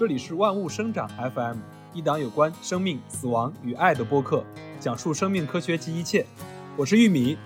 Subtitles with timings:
[0.00, 1.58] 这里是万物生长 FM，
[1.92, 4.42] 一档有关生命、死亡与爱的播客，
[4.80, 6.24] 讲述生命科学及一切。
[6.74, 7.36] 我是玉米，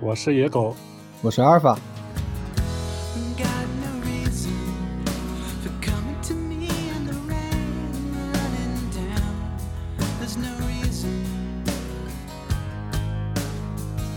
[0.00, 0.74] 我是野狗，
[1.20, 1.78] 我是阿尔法。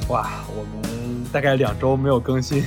[0.08, 2.64] 哇，我们大概两周没有更新，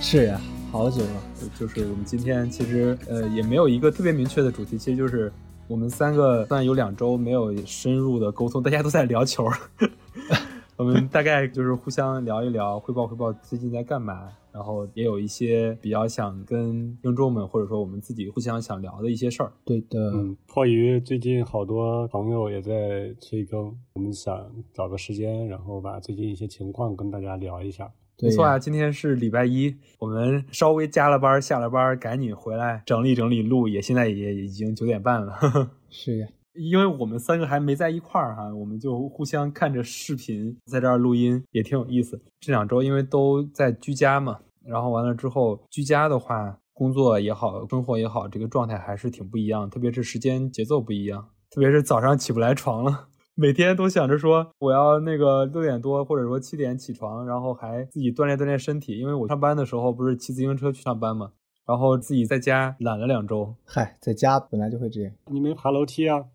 [0.00, 0.40] 是呀，
[0.72, 1.33] 好久了。
[1.58, 5.32] 就是我们今天其实呃也没有一个特别明确的主题，其实就是
[5.68, 9.46] 我们三个算有两周没有深入的沟通，大家都在聊球。
[10.76, 19.52] 我们大概就是互相聊一聊，汇报汇报最近在干嘛，然后也有一些比较想跟听众们或者说我们自己互相想聊的一些事儿。
[19.64, 27.88] 对的，嗯，迫于最近好多朋友也在催更，我们想找个时间，然后把最近一些情况跟大家聊一下。
[28.22, 35.36] 没错啊，今天是礼拜一，我们稍微加了班，下了班赶紧回来整理整理录，也现在也已经九点半了。
[35.90, 36.28] 是呀。
[36.54, 42.22] 因为我们三个还没在一块儿哈，我们就互相看着视频在这儿录音，也挺有意思。
[42.38, 61.32] 这两周因为都在居家嘛，然后完了之后居家的话，工作也好，生活也好，这个状态还是挺不一样，特别是时间节奏不一样，特别是早上起不来床了，每天都想着说我要那个六点多或者说七点起床，然后还自己锻炼锻炼身体，因为我上班的时候不是骑自行车去上班嘛，
[61.66, 63.56] 然后自己在家懒了两周。
[63.64, 66.26] 嗨，在家本来就会这样，你没爬楼梯啊？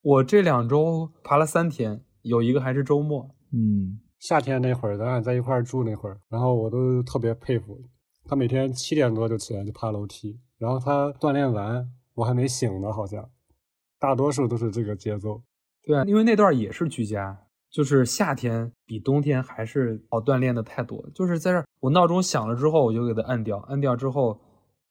[0.00, 3.28] 我这两周爬了三天，有一个还是周末。
[3.52, 7.78] 嗯，夏天那会儿，咱俩在一块儿住那会儿，然后我都特别佩服
[8.24, 13.28] 他，每天七点多就起来就爬楼梯，然后他锻炼完，我还没醒呢，好像，
[14.00, 15.42] 大多数都是这个节奏。
[15.84, 21.08] 对啊，因为那段也是居家，就是夏天比冬天还是好锻炼的太多。
[21.14, 24.40] 就是在这，我闹钟响了之后，我就给它按掉，按掉之后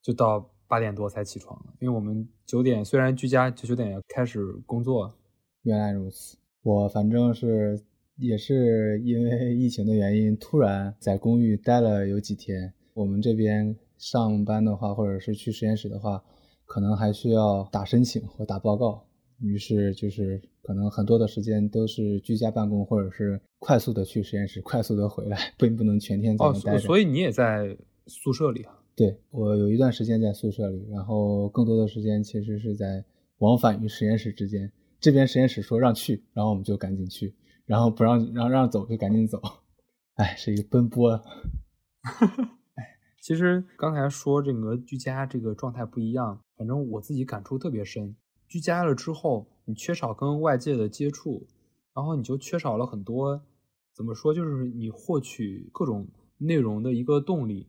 [0.02, 0.50] 就到。
[0.70, 5.18] 八点多才起床因为我们九点虽然居家，就九点要开始工作。
[5.62, 7.82] 原来如此，我反正是
[8.18, 12.74] 也是因为疫情的原因，突然在公寓待了有几天。
[12.94, 16.22] 我们这边上班的话，或者是去实验室的话，
[16.66, 19.07] 可能还需要打申请或打报告，
[19.40, 26.80] 于是就是可能很多的时间都是居家办公，或者是快速的去实验室，快速的回来，并不能全天在那待着。
[26.80, 27.78] 所以你也在
[28.08, 28.80] 宿舍里啊？
[28.96, 33.06] 对我有一段时间在宿舍里，然后更多的时间其实是在
[33.38, 34.72] 往返于实验室之间。
[35.00, 37.32] 这边实验室说让去，然后我们就赶紧去；
[37.66, 39.40] 然后不让让让走就赶紧走。
[40.16, 41.12] 哎，是一个奔波。
[42.74, 48.16] 哎，其实刚才说这个居家这个状态不一样，反正我自己感触特别深。
[48.48, 51.46] 居家了之后，你缺少跟外界的接触，
[51.94, 53.42] 然后你就缺少了很多，
[53.94, 57.68] 怎么说，就是你获取各种内容的一个动力。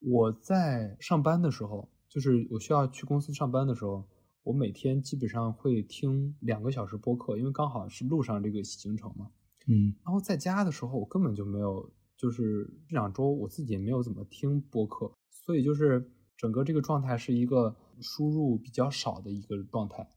[0.00, 4.04] 我在上班的时候，就是我需要去公司上班的时候，
[4.44, 9.30] 我每天基本上会听两个小时播客，因为刚好是路上这个行程嘛。
[9.68, 20.08] 嗯，然后在家的时候，我根本就没有，就是这两周我自己也没有怎么听播客，所以就是整个这个状态是一个输入比较少的一个状态。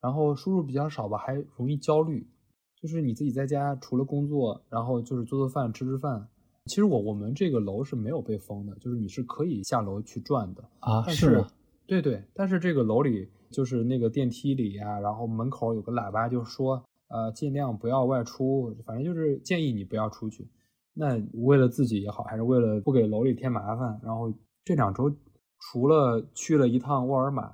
[0.00, 2.28] 然后输入比较少吧，还容易焦虑，
[2.76, 6.28] 就是你自己在家除了工作，然后就是做做饭、吃吃饭。
[6.66, 11.02] 其实我我们这个楼是没有被封的，就是你是可以下楼去转的啊。
[11.08, 11.44] 是，
[11.86, 12.22] 对对。
[12.34, 20.46] 但是这个楼里就是那个电梯里呀，然后门口有个喇叭，就说呃尽量不要外出，反正就是建议你不要出去。
[20.92, 24.32] 那为了自己也好，还是为了不给楼里添麻烦，然后
[24.64, 25.10] 这两周
[25.58, 27.52] 除了去了一趟沃尔玛，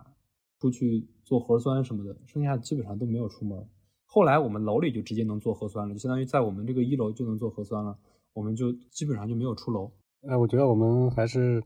[0.61, 3.66] 出去做核酸什么的，剩下基本上都没有出门。
[4.06, 7.97] 后来我们楼里就直接能做核酸了，就相当于在我们这个一楼就能做核酸了。
[8.33, 9.91] 我们就基本上就没有出楼。
[10.28, 11.62] 哎，我觉得我们还是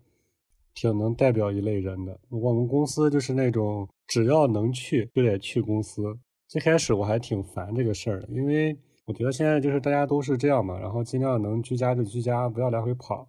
[0.75, 2.19] 挺能代表一类人的。
[2.31, 6.03] 我们公司就是那种只要能去就得去公司。
[6.49, 13.29] 最开始我还挺烦这个事儿的，因为我觉得现在就是大家都是这样嘛，然后尽量能居家就居家，不要来回跑。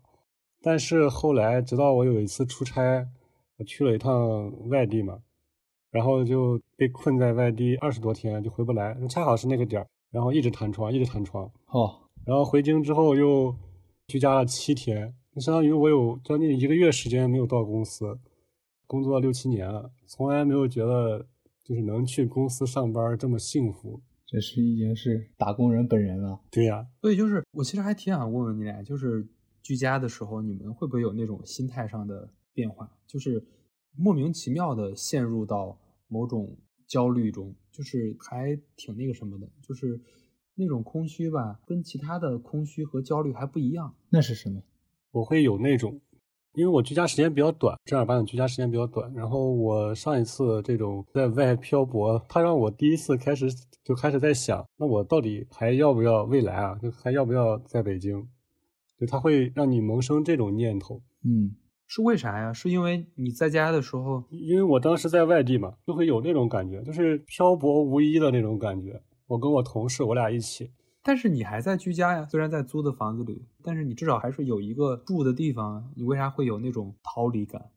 [0.65, 3.07] 但是后来，直到我有一次出差，
[3.57, 5.19] 我去了一趟外地嘛，
[5.91, 8.97] 然后就被困在外地二十多天，就回不来。
[9.07, 11.47] 恰好是那个点儿，然后一直弹窗，一直弹窗。
[11.67, 11.93] 哦。
[12.25, 13.55] 然后回京之后又
[14.07, 18.17] 居家了七天，相当于我有将近一个月时间没有到公司，
[18.87, 21.27] 工作六七年了，从来没有觉得
[21.63, 24.01] 就是能去公司上班这么幸福。
[24.25, 26.39] 这是已经是打工人本人了。
[26.49, 29.23] 对呀，所以就是我其实还挺想问问你俩，就是
[29.65, 33.43] 居家的时候你们会不会有那种心态上的变化，就是
[33.97, 35.75] 莫名其妙的陷入到
[36.07, 39.99] 某种焦虑中，就是还挺那个什么的，就是。
[40.57, 43.93] 那种空虚吧，跟其他的空虚和焦虑还不一样。
[44.09, 44.63] 那是什么？
[45.11, 45.99] 我会有那种，
[46.53, 49.13] 因为我居家时间比较短，正儿八经居家时间比较短。
[49.13, 53.47] 然后我上一次这种在外漂泊，他让我第一次开始
[53.83, 56.79] 就开始在想，那我到底还要不要未来啊？
[56.81, 58.25] 就还要不要在北京？
[58.99, 61.01] 就他会让你萌生这种念头。
[61.23, 61.55] 嗯，
[61.87, 62.53] 是为啥呀？
[62.53, 69.01] 是因为你在家的时候，因为我当时在外地嘛，就会有那种感觉，就是漂泊无依的那种感觉。
[69.27, 70.71] 我跟我同事，我俩一起。
[71.03, 75.83] 但是你还在居家呀，虽然在租的房子里，但是你至少还是有一个住的地方啊。
[75.95, 77.69] 你为啥会有那种逃离感？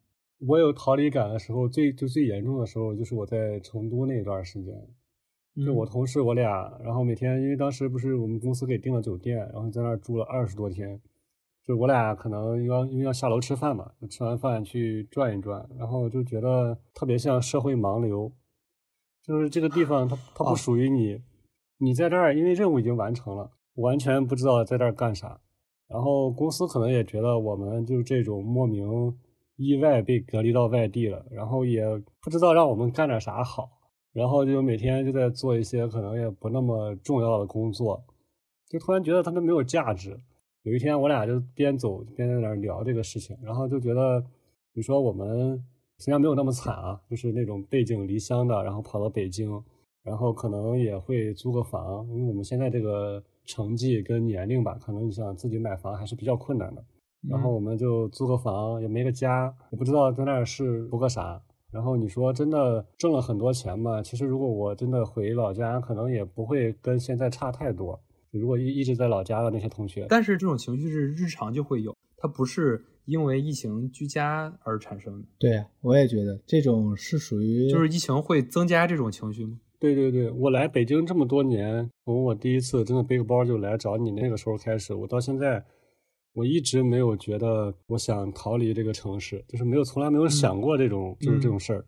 [0.46, 4.74] 我有逃离感的时候，最就最严重的时候，就是我在成都那段时间，
[5.64, 11.00] 就我同事我俩，然后每天因为当时不是我们公司给订了酒店，然后在那儿住了二十多天，
[11.64, 18.32] 就我俩可能要因为要下楼吃饭嘛，就吃完饭去转一转，然后就觉得特别像社会盲流，
[19.22, 21.20] 就是这个地方它它不属于你。
[21.78, 25.40] 你在这儿，因为任务已经完成了，完全不知道在这儿干啥。
[25.88, 29.16] 然后公司可能也觉得我们就这种莫名
[29.56, 31.84] 意外被隔离到外地了，然后也
[32.20, 33.77] 不知道让我们干点啥好，
[34.18, 38.02] 然后就每天就在做一些可能也不那么重要的工作，
[38.68, 40.18] 就突然觉得他们没有价值。
[40.64, 44.24] 有一天我俩就边走边在那儿聊这个事情，然后就觉得，
[44.74, 45.64] 你说我们
[45.98, 49.62] 虽然没有那么惨啊，就是那种背井离乡的，然后跑到北京。
[50.04, 56.82] 然后可能也会租个房，因为我们现在这个成绩跟年龄吧，可能你想自己买房还是比较困难的。
[57.28, 61.42] 然后我们就租个房，也没个家，也不知道在那儿是图个啥。
[61.72, 64.02] 然后你说真的挣了很多钱嘛？
[64.02, 68.00] 其实如果我真的回老家，可能也不会跟现在差太多。
[68.30, 75.26] 如果一一直在老家的那些同学，但是这种情绪是日常就会有，它不是因为疫情居家而产生的。
[75.38, 79.58] 对呀，我也觉得这种是属于，就是疫情会增加这种情绪吗？
[79.78, 85.64] 对对对，我来北京这么多年，从我第一次真的背个包就来找你那个时候开始，我到现在，
[86.32, 91.84] 我一直没有觉得我想逃离这个城市，就是没有从来没有想过这种就是这种事儿。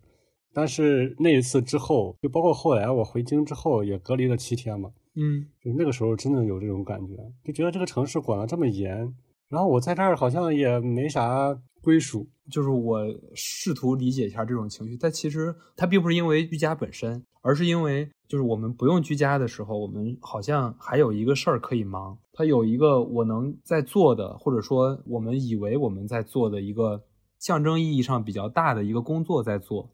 [0.53, 7.15] 但是那一次之后，就包括后来我回京之后也隔离了七天嘛，嗯，就那个时候真的有这种感觉，
[7.45, 9.15] 就觉得这个城市管得这么严，
[9.49, 12.29] 然后我在这儿好像也没啥归属。
[12.51, 17.23] 就是我试图理解一下这种情绪，但其实它并不是因为居家本身。
[17.43, 22.17] 而是因为，就是我们不用居家的时候，我们好像还有一个事儿可以忙。
[22.33, 27.03] 它有一个我能在做的，或者说我们以为我们在做的一个
[27.41, 29.91] 象征意义上比较大的一个工作在做。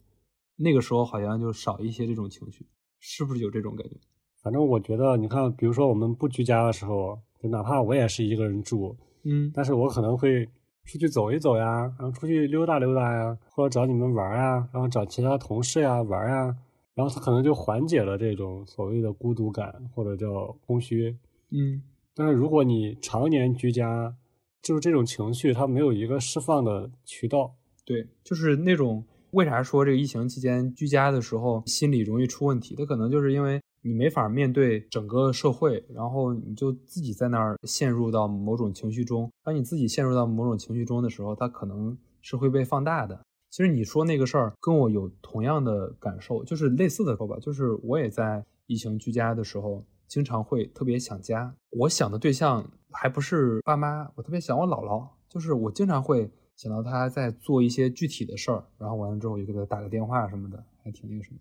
[0.56, 2.66] 那个时候好像就少一些这种情绪，
[3.00, 3.96] 是不是有这种感觉？
[4.42, 8.94] 反正我觉得，你看，比如说我们不居家的时候，就哪怕我也是一个人住，
[9.24, 10.44] 嗯，但是我可能会
[10.84, 16.54] 出去走一走呀，然后出去溜达溜达呀，或者找你们玩呀，然后找其他同事呀玩呀。
[16.96, 21.16] 然后他可能就缓解了这种所谓的孤独感或者叫空虚，
[21.50, 21.82] 嗯。
[22.14, 24.16] 但是如果你常年居家，
[24.62, 27.54] 就是这种情绪，它没有一个释放的渠道。
[27.84, 32.74] 对，就是那种为啥说这个疫情期间居家的时候心理容易出问题？
[32.74, 39.30] 它可能就是因为你没法面对整个社会，然后你就自己在那儿陷入到某种情绪中。
[39.44, 43.20] 当你自己陷入到某种情绪中的时候，它可能是会被放大的。
[43.56, 51.54] 其实你说那个事儿跟我有同样的感受，就是类似的说吧，就是我也在疫情居家的时候，经常会特别想家。
[51.70, 61.38] 我想的对象还不是爸妈，我特别想我姥姥，就是我经常会想到她在做一些具体的事儿，然后完了之后就给她打个电话什么的，还挺那个什么。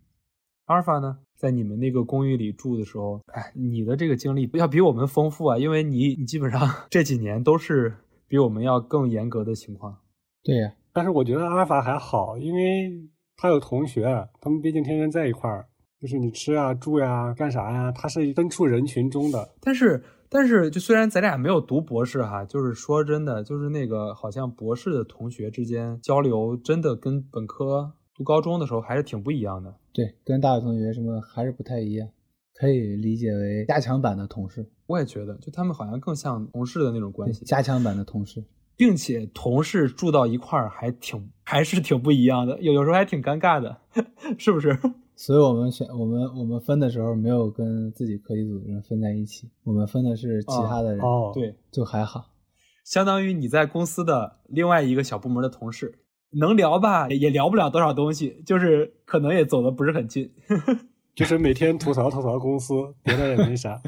[0.67, 7.93] 阿尔法呢，在你们那个公寓里住的时候，哎，你的这个经历要比我们丰富啊，因为你你基本上 这几年都是
[8.25, 9.97] 比我们要更严格的情况。
[10.41, 10.75] 对呀。
[10.95, 12.89] 但是我觉得阿尔法还好，因为
[13.35, 14.05] 他有同学，
[14.39, 15.67] 他们毕竟天天在一块儿，
[15.99, 19.49] 就是你吃啊、住呀、干啥呀，他是身处人群中的。
[19.59, 29.75] 但是，但是，就虽然咱俩没有读博士哈，就是说真的，就是那个好像博士的同学之间交流，真的跟本科读高中的时候还是挺不一样的。
[29.91, 32.07] 对，跟大学同学什么还是不太一样，
[32.53, 34.65] 可以理解为加强版的同事。
[34.87, 38.45] 我也觉得，就他们好像更像同事的那种关系，加强版的同事。
[38.77, 43.77] 并且同事住到一块儿还挺 还是挺不一样的，有有时候还挺尴尬的，
[44.37, 44.77] 是不是？
[45.17, 50.99] 所以我们选我们我们分的时候没有跟自己课题组的人分在一起，我们分的是其他的人。
[50.99, 52.25] 哦，对，就还好。
[52.83, 55.99] 相当于你在公司的另外一个小部门的同事，
[56.31, 60.29] 能聊吧，也聊不了多少东西，就是可能也走的不是很近，
[61.15, 63.81] 就是每天吐槽吐槽公司，别的也没啥。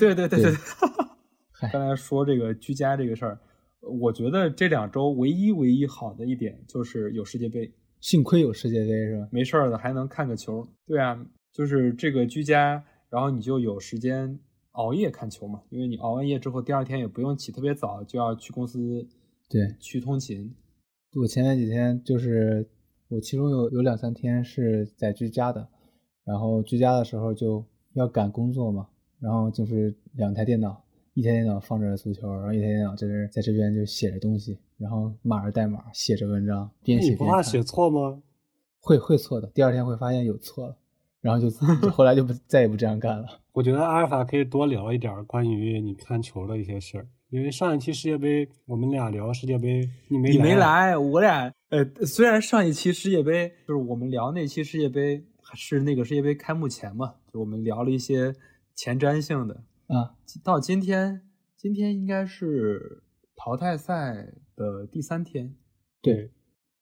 [0.00, 0.54] 对对对对。
[1.70, 3.38] 刚才说这个居家这个事儿。
[3.86, 9.28] 我觉得这两周唯一唯一好的一点就是有世界杯，幸亏有世界杯是吧？
[9.30, 10.66] 没事儿的还能看个球。
[10.86, 14.38] 对啊，就是这个居家，然后你就有时间
[14.72, 19.06] 熬夜看球嘛，因为你熬完夜之后，第二天也不用起特别早就要去公司，
[19.48, 20.54] 对，去通勤，
[21.20, 22.68] 我前面几天就是
[23.08, 25.68] 我其中有有两三天是在居家的，
[26.24, 27.64] 然后居家的时候就
[27.94, 28.88] 要赶工作嘛，
[29.20, 30.83] 然后就是两台电脑，
[31.14, 37.24] 一天电脑放着足球，然后一天电脑在这在这边就写着东西，然后码着代码写着文章，边写你不。
[37.24, 38.20] 怕写错吗？
[38.80, 40.76] 会会错的，第二天会发现有错了，
[41.20, 43.26] 然后就就 后来就不再也不这样干了。
[43.52, 58.34] 我觉得阿尔法可以多聊一点关于你看球的一些事儿，因为上一期世界杯我们俩聊世界杯，你没你没，来，我俩呃，虽然上一期世界杯就是我们聊那期世界杯是那个世界杯开幕前嘛，就我们聊了一些
[58.74, 59.62] 前瞻性的。
[59.86, 61.22] 啊，到今天，
[61.56, 63.02] 今天应该是
[63.36, 65.54] 淘汰赛的第三天。
[66.00, 66.32] 对，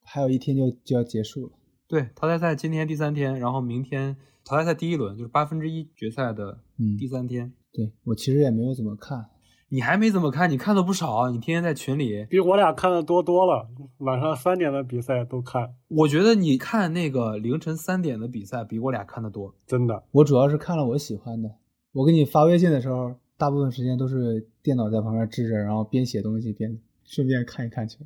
[0.02, 1.52] 还有一天就就要结束了。
[1.88, 7.52] 对，淘汰赛今天第三天，然后明天淘汰赛第一轮就是八分之一决赛的嗯第三天。
[7.72, 9.26] 对我其实也没有怎么看，
[9.68, 12.24] 你还没怎么看，你看的不少，你天天在群里。
[12.30, 13.68] 比我俩看的多多了，
[13.98, 19.54] 晚上三点的比赛都看，我觉得你看那个凌晨三点的比赛比我俩看的多。
[19.66, 20.04] 真的。
[20.12, 21.56] 我主要是看了我喜欢的。
[21.92, 27.98] 我给你发微信的时候，大部分时间都是电脑在旁边支着，然后边写东西边顺便看一看去，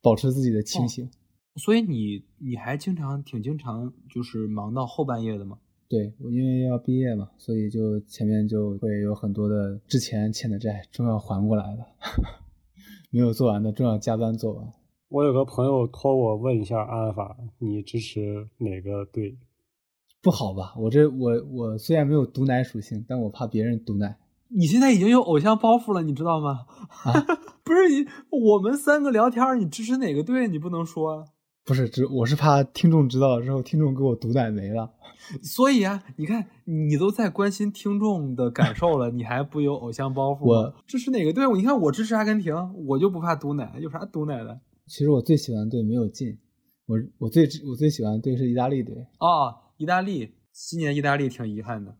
[0.00, 1.10] 保持自己的清醒。
[1.56, 5.58] 所以你你还经常挺经常就是忙到后半夜的吗？
[5.88, 11.86] 对我因为要毕业嘛，所以就前面就会有很多的之前欠的债终要还过来了，
[13.10, 14.72] 没有做完的终要加班做完。
[15.08, 19.36] 我有个朋友托我问一下阿尔法，你支持哪个队？
[20.24, 20.74] 不好吧？
[20.78, 24.16] 我这我我虽然没有毒奶属性，但我怕别人毒奶。
[24.48, 26.66] 你现在已经有偶像包袱了，你知道吗？
[27.04, 27.12] 啊
[27.62, 30.48] 不是你，我们三个聊天，你支持哪个队？
[30.48, 31.24] 你不能说啊。
[31.66, 34.92] 不是，只我是怕听众知道了之后，听众给我毒奶没了。
[35.42, 40.44] 所以啊，你看，你都在关心听众的感受了，你还不有偶像包袱？
[40.44, 41.56] 我支持哪个队伍？
[41.56, 42.54] 你看我支持阿根廷，
[42.86, 44.60] 我就不怕毒奶，有啥毒奶的？
[44.86, 46.38] 其实我最喜欢的队没有进，
[46.86, 48.94] 我我最我最喜欢的队是意大利队。
[49.18, 51.96] 哦，意大利，今年意大利挺遗憾的，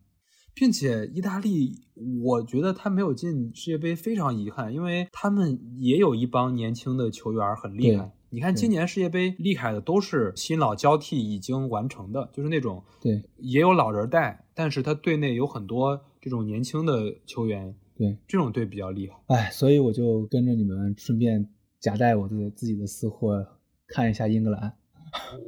[0.54, 1.86] 并且意大利，
[2.22, 8.12] 我觉得他没有进世界杯非常遗憾，因为他们也有一帮年轻的球员很厉害。
[8.30, 19.16] 你看今年世界杯厉害的都是新老交替已经完成的，就是那种对也有老人带，但是他队内有很多这种年轻的球员，对，这种队比较厉害。
[19.26, 23.46] 哎，所以我就跟着你们顺便夹带我的自己的私货，
[23.86, 24.74] 看一下英格兰。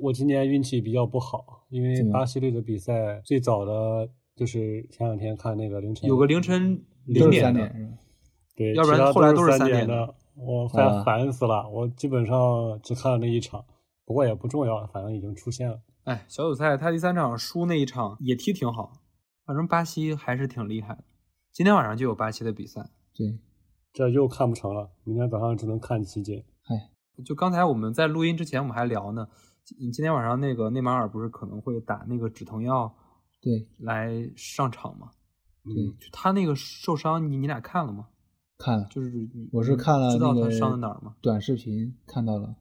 [0.00, 7.70] 我今年运气比较不好，因为巴西队的比赛最早的就是前两天看那个凌晨有个凌晨零点的？
[8.54, 11.68] 对，要不然后来都是三三点的，我烦烦死了。
[11.68, 13.64] 我基本上只看了那一场，
[14.04, 15.80] 不过也不重要，反正已经出现了。
[16.04, 18.92] 哎，小组赛他第三场输那一场也踢挺好，
[19.44, 21.04] 反正巴西还是挺厉害的。
[21.52, 23.38] 今天晚上就有巴西的比赛，对，
[23.92, 26.42] 这又看不成了，明天早上只能看集锦。
[26.68, 26.90] 哎，
[27.24, 29.28] 就刚才我们在录音之前我们还聊呢，
[29.66, 32.94] 今今天晚上那个内马尔不是可能会打那个止疼药
[33.42, 35.10] 对，来上场吗？
[35.64, 38.06] 嗯，就他那个受伤，你你俩看了吗？
[38.58, 39.10] 看了，就是
[39.52, 41.16] 我是看了知道他伤在哪儿吗？
[41.20, 42.54] 短视频看到了。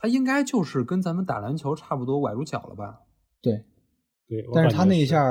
[0.00, 3.02] 他应该就是跟咱们打篮球差不多，崴住脚了吧？
[3.40, 3.64] 对，
[4.26, 5.22] 对，但是他那一下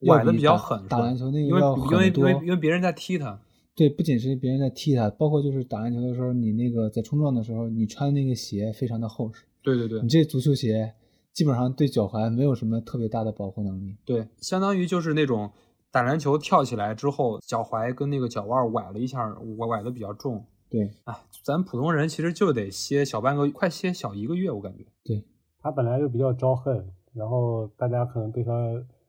[0.00, 2.24] 崴的比较狠，打篮球那因为个要因为因。
[2.24, 3.38] 为因为别人在踢他，
[3.74, 10.94] 对，不仅是别人在踢他，包括就是打篮球的时候，你那个在冲撞的时候，你穿那个鞋非常的厚实，对对对你这足球鞋
[11.32, 13.98] 基本上对脚踝没有什么特别大的保护能力。
[14.04, 15.50] 对，相当于就是那种
[15.90, 20.46] 打篮球跳起来之后，脚踝跟那个脚腕崴了一下，崴崴的比较重。
[20.70, 24.84] 对哎，咱普通人其实就得歇小半个，快歇小一个月，我感觉。
[25.02, 25.24] 对，
[25.58, 28.52] 他本来就比较招恨，然后大家可能对他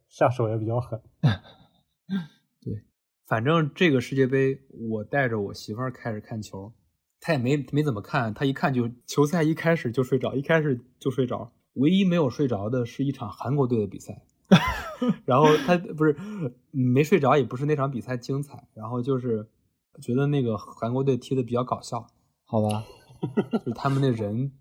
[0.10, 1.00] 下手也比较狠。
[2.62, 2.84] 对
[3.26, 4.60] 反正这个世界杯，
[4.92, 6.72] 我带着我媳妇儿开始看球，
[7.20, 11.52] 她也没没怎么看，他一看就球赛一开始就睡着，一开始就睡着。
[11.74, 14.24] 唯一没有睡着的是一场韩国队的比赛，
[15.26, 19.48] 然后他不是嗯没睡着，也不是那场比赛精彩，然后就是
[20.02, 22.08] 觉得那个韩国队踢的比较搞笑，
[22.46, 22.84] 好吧，
[23.52, 24.52] 就是他们那人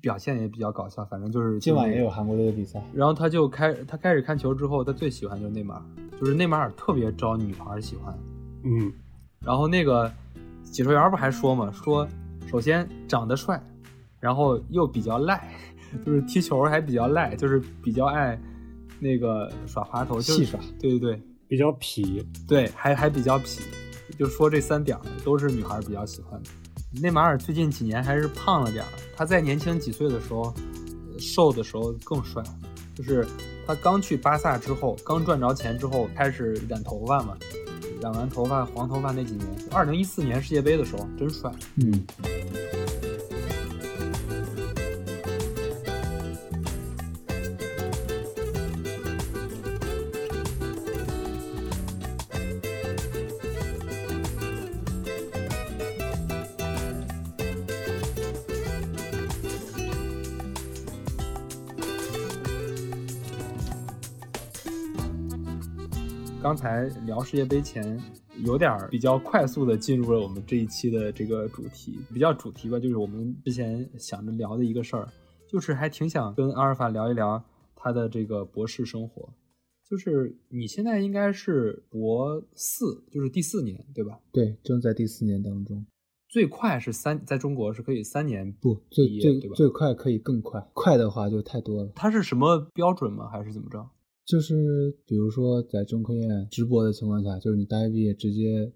[0.00, 2.82] 表现也比较搞笑，反正就是今晚也有韩国队的比赛。
[2.94, 5.82] 然后他就开他开始看球之后，他最喜欢就是内马尔，
[6.18, 8.18] 就是内马尔特别招女孩喜欢。
[8.64, 8.90] 嗯，
[9.40, 10.10] 然后那个
[10.70, 12.06] 解说员不还说嘛，说
[12.46, 13.60] 首先长得帅，
[14.20, 15.52] 然后又比较赖，
[16.04, 18.38] 就是踢球还比较赖，就是比较爱
[19.00, 20.60] 那个耍滑头，就是戏耍。
[20.78, 22.24] 对对对比较痞。
[22.46, 23.60] 对，还还比较痞，
[24.18, 26.50] 就说这三点儿都是女孩比较喜欢的。
[27.00, 30.54] 内马尔最近几年还是胖了点儿，他在年轻几岁的时候，
[31.12, 32.42] 呃瘦的时候更帅。
[32.94, 33.26] 就是
[33.66, 37.36] 他刚去巴萨之后，刚赚着钱之后开始染头发嘛，
[38.00, 41.50] 染完头发黄头发那几年，二零一四年世界杯的时候真帅。
[41.76, 42.04] 嗯，
[66.46, 68.00] 刚才聊世界杯前，
[68.44, 75.08] 有点比较快速的进入了我们这一期的这个主题，比较主题吧，就是我们之前想着聊的一个事儿，
[75.50, 79.28] 就是还挺想跟阿尔法聊一聊他的这个博士生活。
[79.90, 84.20] 就是你现在应该是博四，就是第四年，对吧？
[84.30, 85.84] 对，正在第四年当中。
[86.28, 89.40] 最快是三，在中国是可以三年不最最？
[89.56, 91.90] 最快可以更快，快的话就太多了。
[91.96, 93.28] 它是什么标准吗？
[93.32, 93.84] 还是怎么着？
[94.26, 98.70] 就是比如说在中科院直播的情况下，就是你大学毕业直接，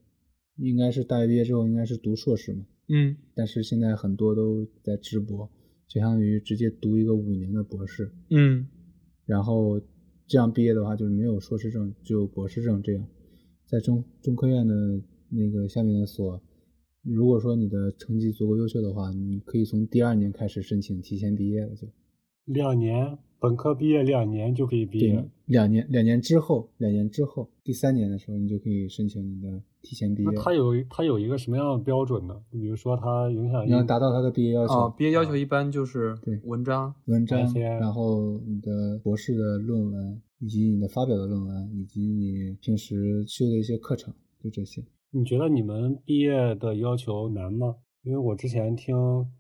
[0.57, 2.65] 应该是大学毕业之后应该是读硕士嘛。
[2.89, 3.17] 嗯。
[3.35, 5.51] 但是现在很多都在直播，
[5.87, 8.11] 就相当于直接读一个五年的博士。
[8.31, 8.67] 嗯。
[9.27, 9.79] 然后。
[10.33, 12.81] 这样毕业的话，就是没有硕士证，只有博士证。
[12.85, 13.05] 这样，
[13.67, 16.41] 在中中科院的那个下面的所，
[17.03, 21.89] 如果说你的成绩足够优秀的话，你可以从第二年开始申请提前毕业了，就
[22.45, 23.19] 两年。
[23.41, 30.31] 本科毕业两年就可以毕业，两年两年之后，两年之后第三年的时候，你就可以申请你的提前毕业。
[30.37, 32.39] 他有他有一个什么样的标准呢？
[32.51, 44.13] 比如说他影响你要达到他的毕业要求，毕业要求一般就是对文章文章，然后你的博士的论文，以及你的发表的论文，以及你平时修的一些课程，
[44.45, 44.85] 就这些。
[45.13, 47.77] 你觉得你们毕业的要求难吗？
[48.03, 48.95] 因为我之前听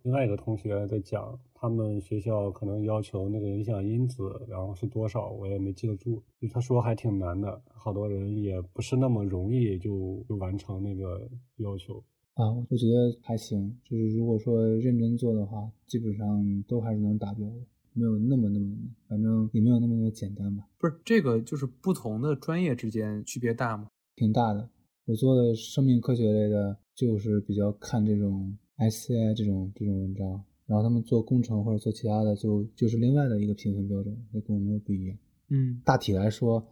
[0.04, 1.38] 另外一个同学在讲。
[1.60, 6.22] 他们学校可能要求那个影响因子，然后是多少，我也没记得住。
[6.40, 12.02] 就他说还挺难的，好多人也不是那么容易就就完成那个要求
[12.32, 12.50] 啊。
[12.70, 20.66] 我觉得还行，就是如果说认真做的话，基本上都还是能达标的，没有那么那么难，反正也没有那么那么简单吧。
[20.78, 23.88] 不是这个，就是不同的专业之间区别大吗？
[24.16, 24.66] 挺大的。
[25.04, 30.42] 我做的生命科学类的，就是比较看这种 SCI 这种这种文章。
[30.70, 35.18] 然后他们做工程或者做其他的，就就是另外的一个评分标准，那跟我们又不一样。
[35.48, 36.64] 嗯，大体来说，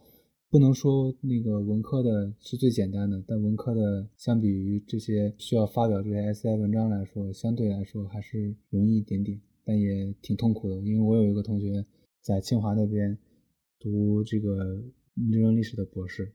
[0.51, 10.77] 不能说那个文科的是最简单的，但文科的相比于这些需要发表这些 SCI 文章来说，相对来说还是容易一点点，但也挺痛苦的。
[10.83, 11.85] 因为我有一个同学
[12.23, 13.19] 在清华那边
[13.81, 14.55] 读这个
[15.29, 16.33] 人文历史的博士，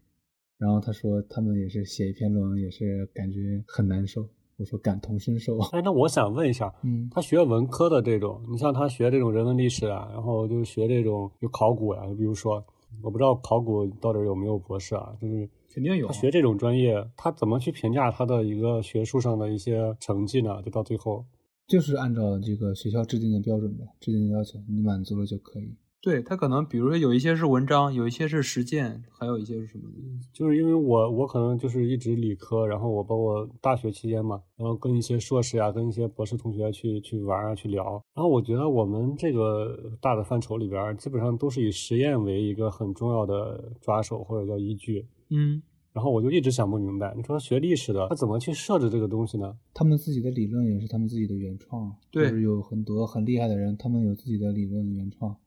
[0.57, 4.27] 然后他说他们也是写一篇论文，也是感觉很难受。
[4.57, 5.57] 我说感同身受。
[5.71, 12.63] 哎，那我想问一下，嗯，他学文科的这种，你像他学这种人文历史啊，然后就学这种就考古呀，就比如说，
[13.01, 16.07] 我不知道考古到底有没有博士啊，就是肯定有。
[16.07, 20.61] 他学这种专业，他怎么去评价他的一个学术上的一些成绩呢？
[20.61, 21.25] 就到最后，
[21.67, 25.73] 就是按照这个学校制定的标准呗，制定的要求，你满足了就可以。
[26.03, 29.85] 对他可能，比如说有一些是文章，有一些是实践，还有一些是什么？
[30.33, 38.03] 就是因为我我可能就是一直理科，然后我包括大学期间嘛，然后跟一些硕士啊，跟一些博士同学去去玩啊，去聊。
[38.13, 45.07] 然后我觉得我们这个大的范畴里边，基本上都是以实验为一个很重要的抓手或者叫依据。
[45.29, 45.63] 嗯。
[45.93, 49.55] 然后我就一直想不明白，你说学历史的他怎么去设置这个东西呢？
[49.75, 55.37] 他们自己的理论也是他们自己的原创，对，就是有很多很厉害的人，他们有自己的理论原创。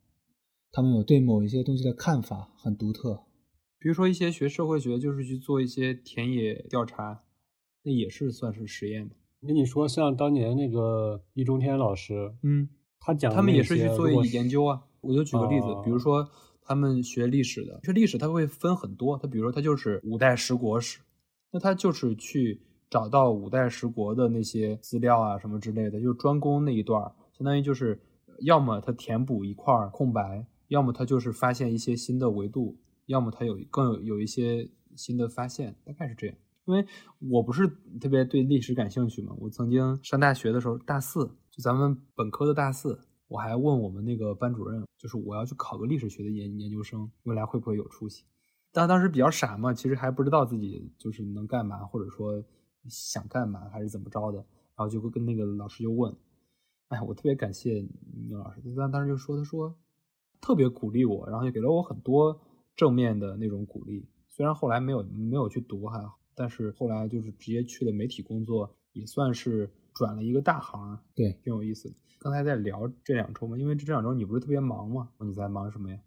[0.76, 3.22] 他们有对某一些东西的看法很独特，
[3.78, 7.22] 比如说一些学社会学就是去做一些田野调查，
[7.82, 9.16] 那也是算是实验的。
[9.40, 12.68] 那你说像当年那个易中天老师，嗯，
[13.00, 14.82] 他讲他们也是去做研究啊。
[15.00, 16.28] 我就举个例子，哦比如说
[16.60, 21.00] 他们学历史的，学历史他会分很多，他比如说他就是五代十国史，
[21.52, 22.60] 那他就是去
[22.90, 27.98] 找到五代十国的那些资料啊什么之类的，就专攻那一段，相当于就是
[28.40, 30.46] 要么他填补一块空白。
[30.68, 36.36] 要么他就是发现一些新的维度，要么他有更有有一些新的发现，大概是这样。
[36.64, 36.84] 因为
[37.20, 37.68] 我不是
[38.00, 42.98] 特别对历史感兴趣嘛，我曾经上大学的时候，大四就咱们本科的大四，
[43.28, 48.24] 我还问我们那个班主任，就是我要去考个历史学的研研究生，未来会不会有出息？
[48.72, 52.44] 但当时比较傻嘛，其实还不知道自己就是能干嘛，或者说
[52.88, 56.12] 想干嘛还是怎么着的，然后就跟那个老师就问，
[56.88, 57.86] 哎，我特别感谢
[58.28, 59.76] 牛老师，他当时就说，他说。
[60.40, 62.40] 特别鼓励我，然后也给了我很多
[62.74, 64.06] 正面的那种鼓励。
[64.28, 70.98] 虽然后来没有没有去读哈，但是后来就是直接去了媒体工作，也算是转了一个大行。
[71.14, 71.94] 对，挺有意思的。
[72.18, 75.10] 刚才在聊这两周嘛，因为这两周你不是特别忙嘛？
[75.20, 75.98] 你在忙什么呀？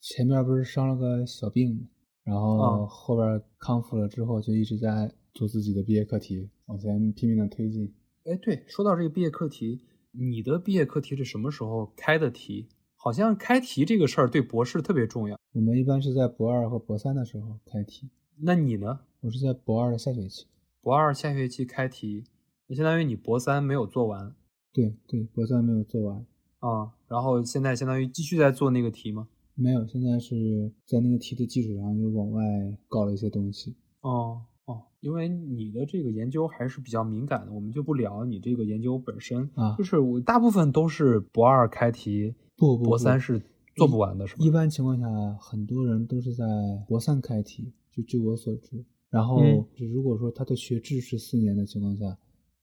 [0.00, 1.86] 前面不是生了个小病嘛，
[2.24, 7.94] 然后后边康复了之后，就一直在做自己的毕业课题，往前拼命的推进。
[8.24, 9.80] 哎，对，说到这个毕业课题，
[10.12, 12.68] 你的毕业课题是什么时候开的题？
[13.02, 15.40] 好像开题这个事儿对博士特别重要。
[15.54, 18.10] 我们一般是在博二和博三的时候开题。
[18.36, 19.00] 那你呢？
[19.20, 20.44] 我是在博二的下学期。
[20.82, 22.24] 博二下学期开题，
[22.66, 24.34] 那相当于你博三没有做完。
[24.70, 26.26] 对对，博三没有做完
[26.58, 26.92] 啊。
[27.08, 29.28] 然后现在相当于继续在做那个题吗？
[29.54, 32.44] 没有，现在是在那个题的基础上又往外
[32.86, 33.74] 搞了一些东西。
[34.02, 43.40] 哦哦，因为你的这个研究还是比较敏感的，我们就不聊你这个研究本身啊就是我大部分都是博二开题，不不不博三是
[43.74, 44.44] 做不完的，是吧？
[44.44, 45.06] 一般情况下，
[45.40, 46.44] 很多人都是在
[46.86, 48.84] 博三开题，就据我所知。
[49.10, 52.16] 然后嗯，如果说他的学制是四年的情况下，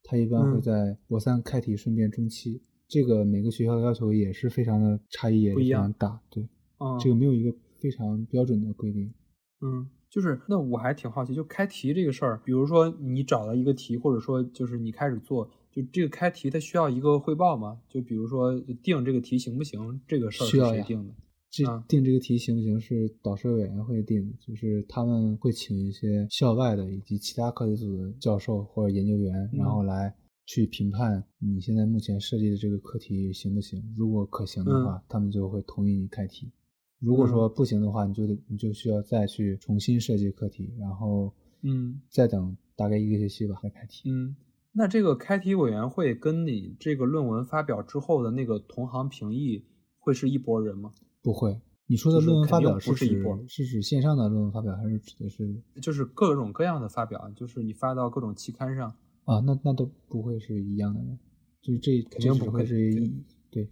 [0.03, 2.61] 他一般会嗯在博三开题，顺便中期。
[2.87, 6.21] 这个每个学校的要求也是非常的差异，也非不一样常大。
[6.29, 6.41] 对，
[6.79, 9.13] 嗯，这个没有一个非常标准的规定。
[9.59, 17.79] 嗯，就是那我还挺好奇，就开题这个事儿，比如说你找了一个题，或者说就是你开始做，就这个开题它需要一个汇报吗？
[17.89, 21.13] 就比如说定这个题行不行，这个事儿是需要呀谁定的？
[21.49, 30.13] 这啊定这个题行不行是导师委员会定的，就是他们会请一些校外的以及其他课题组的教授或者研究员，然后嗯来
[30.45, 33.81] 去评判你现在目前设计的这个课题行不行。
[33.95, 36.47] 如果可行的嗯话，他们就会同意你开题；
[36.99, 44.09] 如果说不行的话，你就得你就需要再去重新设计课题，然后嗯再等大概一个学期吧再开题。
[44.09, 44.35] 嗯，
[44.73, 49.65] 那这个开题委员会跟你这个论文发表之后的那个同行评议
[49.99, 50.91] 会是一拨人吗？
[51.21, 58.93] 不会，你说的论文发表是指不是一波是指线上的论文发表，还是指的是就是各种各样的发表，就是你发到各种期刊上。
[59.25, 61.19] 啊，那那都不会是一样的人，
[61.61, 63.69] 就是这肯定不会是一对。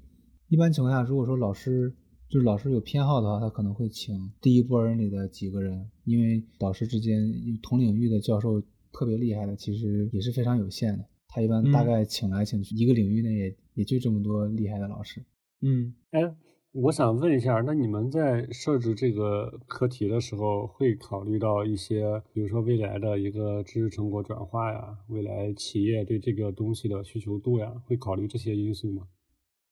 [0.50, 1.96] 一般情况下，如果说老师
[2.30, 8.62] 就是老师有偏好的话，他可能会请第一波人里的几个人，因为导师之间同领域的教授
[8.92, 11.06] 特别厉害的，其实也是非常有限的。
[11.28, 15.24] 他一般大嗯概请来请去，一个领域内也也就这么多厉害的老师。
[15.62, 16.36] 嗯哎，
[16.72, 29.08] 我想问一下，那你们在设置这个课题的时候，会考虑到一些，比如说未来的一个知识成果转化呀，未来企业对这个东西的需求度呀，会考虑这些因素吗？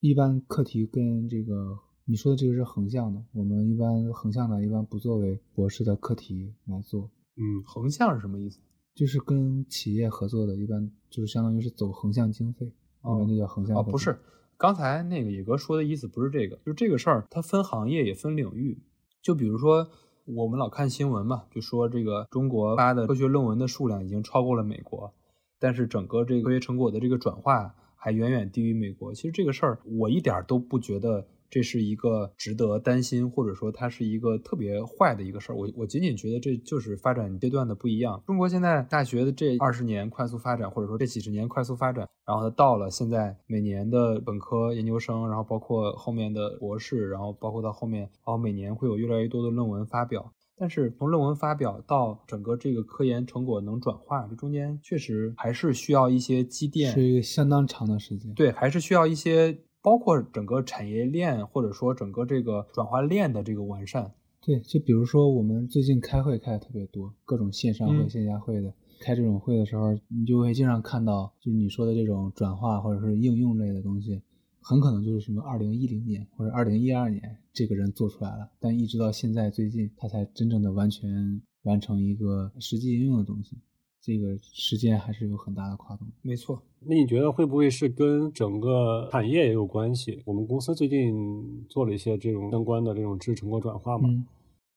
[0.02, 7.10] 一般课题跟这个你说的这个是横向的，我们一般横向的一般不作为博士的课题来做。
[7.38, 8.60] 嗯，横向是什么意思？
[8.94, 14.20] 就是跟企业合作的，一般就是相当于是走横向经费，一般就叫横向哦，不是，
[14.58, 18.78] 刚才那个野哥说的意思不是这个，就是这个事儿它分行业也分领域。
[19.22, 19.88] 就比如说
[20.26, 25.14] 我们老看新闻嘛，就说这个中国发的科学论文的数量已经超过了美国，
[25.58, 29.14] 但是整个这个科学成果的这个转化还远远低于美国。
[29.14, 35.56] 其实这个事儿我一点儿都不觉得这是一个值得担心，或者说它是一个特别坏的一个事儿。
[35.56, 38.20] 我我仅仅觉得这就是发展阶段的不一样。
[38.26, 50.34] 中国现在大学的这二十年快速发展，或者说这几十年快速发展，然后它到了现在每年的本科、研究生，然后包括后面的博士，然后包括到后面，然后每年会有越来越多的论文发表。
[50.56, 58.34] 但是从论文发表到整个这个科研成果能转化，这中间确实还是需要一些积淀，是一个相当长的时间。
[58.34, 64.14] 对，还是需要一些包括整个产业链或者说整个这个转化链的这个完善。
[64.42, 68.74] 对，就比如说我们最近开会开的特别多，各种线上会、嗯线下会的。
[69.02, 74.22] 开这种会的时候，你就会经常看到，就是你说的这种转化或者是应用类的东西，
[74.62, 83.58] 很可能就是什么二零一零年或者二零一二年这个人做出来了，但一直到现在最近，他才真正的完全完成一个实际应用的东西，
[84.04, 86.04] 这个时间还是有很大的跨度。
[86.22, 90.22] 没错，那你觉得会不会是跟整个产业也有关系？
[90.26, 94.26] 我们公司最近做了一些这种相关的这种知识成果转化嘛，嗯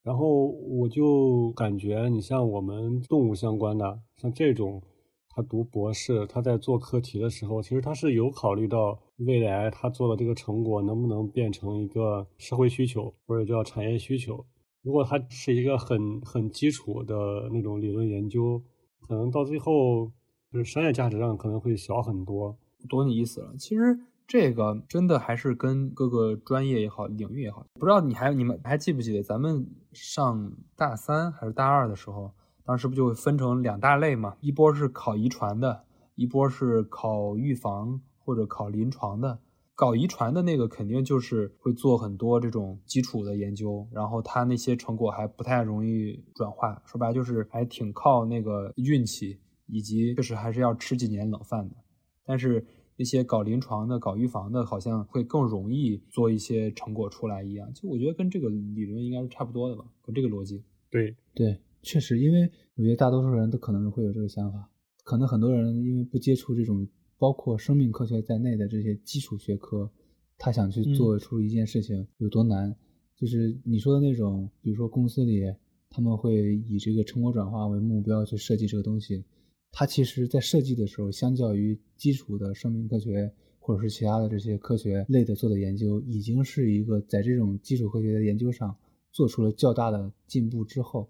[0.05, 4.81] 然后我就感觉，你像我们动物相关的，像这种，
[5.29, 14.47] 他读博士，他在做课题的时候，其实他是有考虑到未来他做的这个成果能不能变成一个社会需求或者叫产业需求。
[14.83, 18.63] 如果他是一个很很基础的那种理论研究，
[19.09, 20.11] 可能到最后
[20.53, 22.57] 就是商业价值上可能会小很多。
[22.89, 23.55] 懂你意思了。
[23.59, 32.33] 其实这个真的还是跟各个专业也好、领域也好，不知道你还你们还记不记得咱们上大三还是大二的时候，
[32.65, 34.37] 当时不就分成两大类嘛？
[34.41, 39.39] 一波是考遗传的，一波是考预防或者考临床的。
[39.77, 51.77] 搞遗传的那个肯定就是会做很多这种基础的研究，然后他那些成果还不太容易转化，说白了就是还挺靠那个运气，以及确实还是要吃几年冷饭的。
[52.25, 57.71] 但是那些搞临床的、搞预防的，好像会更容易做一些成果出来一样。
[57.75, 60.65] 就我觉得跟这个理论应该是差不多的吧，跟这个逻辑。
[60.91, 64.71] 对，对，确实，因为我觉得大多数人都可能会有这个想法，
[65.05, 69.91] 可能很多人因为不接触这种包括生命科学在内的这些基础学科，
[70.39, 72.75] 他想去做出一件事情有多难，
[73.17, 75.43] 就是你说的那种，比如说公司里
[75.89, 79.25] 他们会以这个成果转化为目标去设计这个东西，
[79.73, 88.77] 它其实在设计的时候，相较于基础的生命科学或者是其他的这些科学类的做的研究，已经是一个在这种基础科学的研究上
[89.11, 91.09] 做出了较大的进步之后，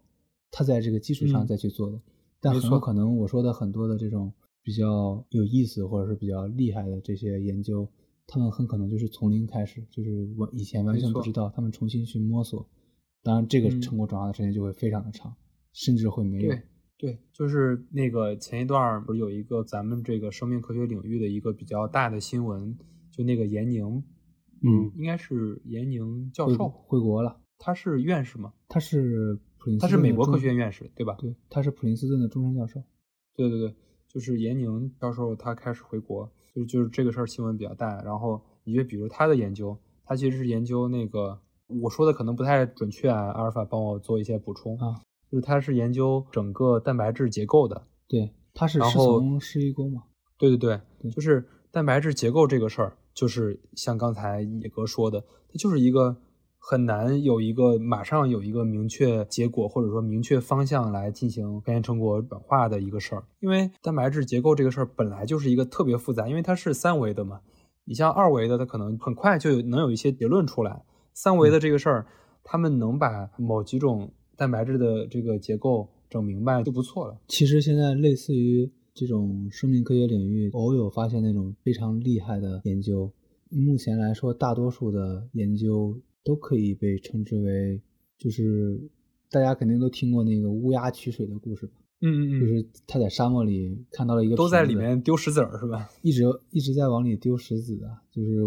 [0.50, 1.46] 他在这个基础上嗯。
[1.46, 2.00] 再去做的。
[2.38, 4.32] 但很有可能我说的很多的这种
[4.66, 7.88] 比较有意思或者是比较厉害的这些研究，
[8.26, 12.68] 他们很可能就是从零开始，就是我以前完全不知道，他们重新去摸索。
[13.22, 15.33] 当然，这个嗯成果转化的时间就会非常的长，
[15.72, 16.50] 甚至会没有。
[16.50, 16.62] 对
[16.98, 22.76] 对，就是那个前一段不是有一个咱们这个生命科学领域的一个比较大的新闻，
[23.12, 24.02] 就那个严宁，
[24.64, 28.52] 嗯，应该是严宁教授，回国了，他是院士吗？
[28.68, 31.14] 他是普林斯他是美国科学院院士，对吧？
[31.20, 32.83] 对，他是普林斯顿的终身教授。
[33.37, 33.74] 对对对，
[34.16, 38.00] 就是严宁教授他开始回国，就是就是这个事儿新闻比较大。
[38.02, 47.87] 然后你就比如他的研究，他其实是研究那个我说的可能不太准确啊，阿尔法帮我做一些补充啊，就是他是研究整个蛋白质结构的。
[48.09, 50.05] 对，他是从施一公嘛。
[50.38, 56.16] 对对对，对就是蛋白质结构这个事儿，就是像刚才野哥说的，它就是一个
[56.68, 63.22] 很难有一个马上有一个明确结果或者说明确方向来进行科研成果转化的一个事儿。
[63.38, 67.40] 因为蛋白质结构这个事儿本来就是一个特别复杂，因为它是三维的嘛。
[67.85, 70.83] 你像二维的，它可能很快就有能有一些结论出来。
[71.14, 72.07] 三维的这个事儿，
[72.42, 77.16] 他们能把某几种蛋白质的这个结构整明白就不错了。
[77.29, 83.12] 其实现在类似于这种生命科学领域，偶有发现那种非常厉害的研究。
[83.50, 87.80] 目前来说，大多数的研究都可以被称之为，
[88.18, 88.80] 就是
[89.30, 91.74] 大家肯定都听过那个乌鸦取水的故事吧？
[92.00, 95.88] 嗯嗯就是他在沙漠里看到了一个都在里面丢石子儿是吧？
[96.02, 98.44] 一直一直在往里丢石子啊，就是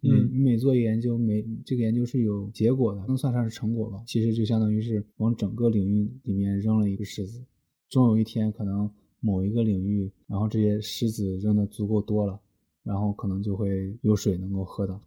[0.00, 4.02] 每、嗯每做一个研究，每这个研究是有结果的，能算上是成果吧。
[4.06, 7.40] 其实就相当于是往整个领域里面扔了一个石子，
[7.88, 8.90] 终有一天可能
[9.20, 12.38] 某一个领域，然后这些石子扔的足够多了，
[12.82, 15.00] 然后可能就会有水能够喝到。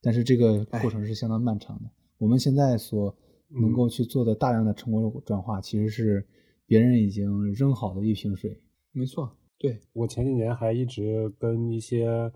[0.00, 1.90] 但是这个过程是相当漫长的。
[2.18, 3.14] 我们现在所
[3.48, 6.26] 能够去做的大量的成果转化，其实是
[6.66, 8.60] 别人已经扔好的一瓶水。
[8.92, 12.30] 没错，对，我前几年还一直跟一些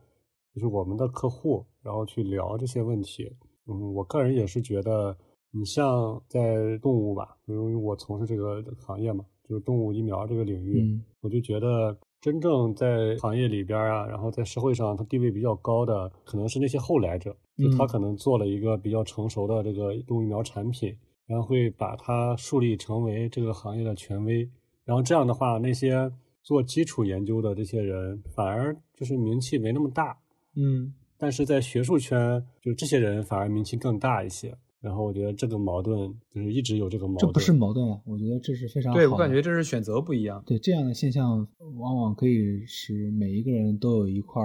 [0.54, 3.30] 就是我们的客户，然后去聊这些问题。
[3.66, 5.16] 嗯，我个人也是觉得，
[5.50, 24.48] 你像在动物吧，因为我从事这个行业嘛，就是动物疫苗这个领域，嗯我就觉得真正在行业里边啊，然后在社会上它地位比较高的，可能是那些后来者，就他嗯可能做了一个比较成熟的这个动物疫苗产品，然后会把它树立成为这个行业的权威。
[24.84, 26.10] 然后这样的话，那些
[26.42, 30.18] 做基础研究的这些人，反而就是名气没那么大，
[30.56, 34.56] 嗯，但是在学术圈，就这些人反而名气更大一些。
[34.80, 38.98] 然后我觉得这个矛盾就是一直有这个矛盾，这不是矛盾呀，我觉得这是非常好。
[38.98, 40.42] 对我感觉这是选择不一样。
[40.44, 41.46] 对这样的现象，
[41.78, 44.42] 往往可以使每一个人都有一块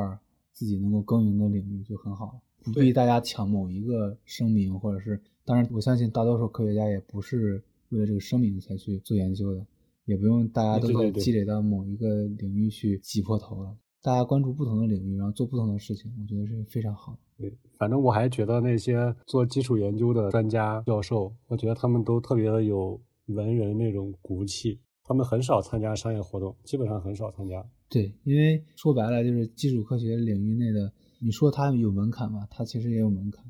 [0.54, 2.40] 自己能够耕耘的领域，就很好，
[2.72, 9.66] 不对必大家抢某一个声明，或者是当然，我相信大多数科学家也不是为了这个声明才去做研究的，
[10.06, 13.76] 也不用大家都是对对对积累到某一个领域去挤破头了。
[14.02, 17.20] 大家关注不同的领域，然后做不同的事情，我觉得是非常好的。
[17.38, 27.66] 对，反正我还觉得那些做基础研究的专家教授，我觉得他们都特别的有文人那种骨气，他们很少参加商业活动，基本上很少参加。
[27.90, 33.44] 对，因为说白了就是基础科学领域内的，你说它有门槛吧，它其实也有门槛。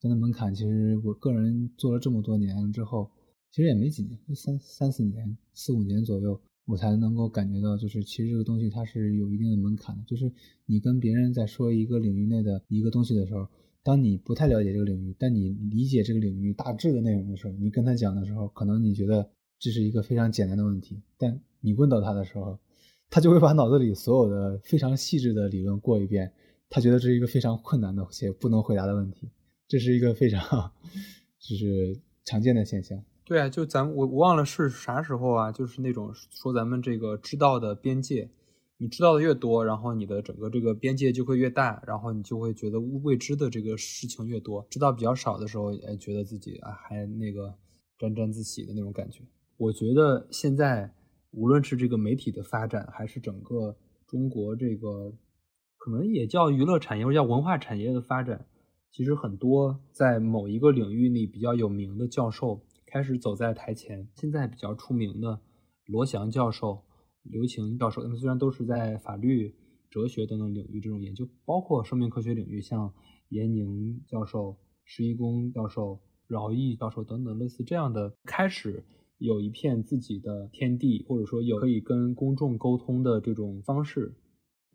[0.00, 3.10] 它的门槛其实我个人做了这么多年之后，
[3.50, 10.02] 其实也没几年，就三三四年、四五年左右，我才能够感觉到，就是其实这个东西它是有一定的门槛的。
[10.04, 10.32] 就是
[10.66, 13.46] 你跟别人在说一个领域内的一个东西的时候，
[13.84, 19.30] 当你不太了解这个领域，但你理解这个领域大致的内容的时候，你跟他讲的时候，可能你觉得
[19.60, 22.58] 这是一个非常简单的问题，但你问到他的时候，
[23.08, 26.32] 他就会把脑子里所有的非常细致的理论过一遍，
[26.74, 29.30] 他觉得这是一个非常困难的且不能回答的问题，
[29.68, 30.72] 这是一个非常
[31.38, 33.04] 就是常见的现象。
[33.24, 38.30] 对啊，就咱我我忘了是啥时候啊，就是那种说咱们这个知道的边界，
[38.78, 44.66] 你知道的越多，然后你的整个这个边界就会越大，然后你就会觉得未知的这个事情越多。
[44.70, 47.54] 知道比较少的时候，哎，觉得自己啊还那个
[47.98, 49.20] 沾沾自喜的那种感觉。
[49.58, 50.90] 我觉得现在
[51.32, 55.12] 无论是这个媒体的发展，还是整个中国这个
[55.84, 58.46] 可能也叫娱乐产业或者叫文化产业的发展，
[58.92, 64.06] 其实很多在某一个领域里比较有名的教授开始走在台前。
[64.14, 65.40] 现在比较出名的
[65.86, 66.84] 罗翔教授、
[67.24, 69.56] 刘擎教授，他们虽然都是在法律、
[69.90, 72.94] 哲学等等领域这种研究，包括生命科学领域，像
[73.30, 78.84] 严宁教授、施一公教授、饶毅教授等等类似这样的，开始
[79.18, 84.14] 有一片自己的天地，或者说有可以跟公众沟通的这种方式。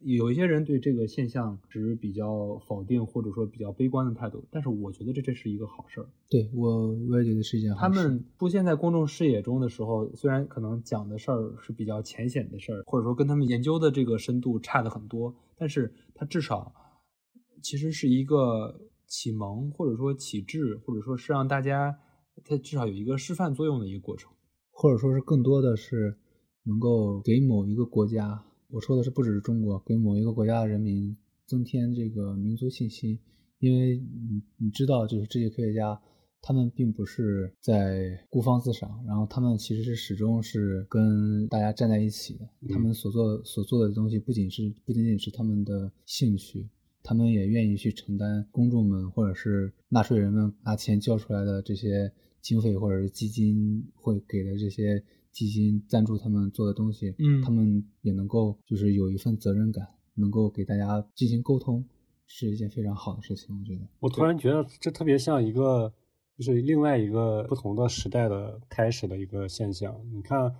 [0.01, 6.07] 有一些人对这个现象持比较否定或者说比较悲观的态度，但是我觉得这这是一个好事儿。
[6.29, 7.89] 对我我也觉得是一件好他。
[7.89, 16.71] 们出现在公众视野中的时候，虽然可能讲的事儿是比较浅显的事儿，或者说跟他们研究的这个深度差的很多，但是它至少
[17.63, 21.97] 其实是一个启蒙，或者说启智，或者说是让大家
[22.45, 24.31] 它至少有一个示范作用的一个过程。
[24.69, 26.15] 或者说是更多的是
[26.63, 33.17] 能够给某一个国家，我说的是不只是中国，给某一个国家的人民增添这个民族信心，
[33.59, 35.99] 因为你你知道，就是这些科学家，
[36.41, 46.67] 他们并不是在孤芳自赏，然后他们其实是始终是跟大家站在一起的，他们所做所做的东西不仅是不仅仅是他们的兴趣。
[47.03, 55.01] 他们也愿意去承担公众们或者是纳税人们拿钱交出来的这些经费，或者是基金会给的这些
[55.37, 61.85] 基金赞助他们做的东西，嗯他们也能够就是有一份责任感，能够给大家进行沟通，
[62.25, 63.87] 是一件非常好的事情，我觉得。
[63.99, 65.93] 我突然觉得这特别像一个，
[66.35, 69.95] 就是另外一个不同的时代的开始的一个现象。
[70.11, 70.51] 你看，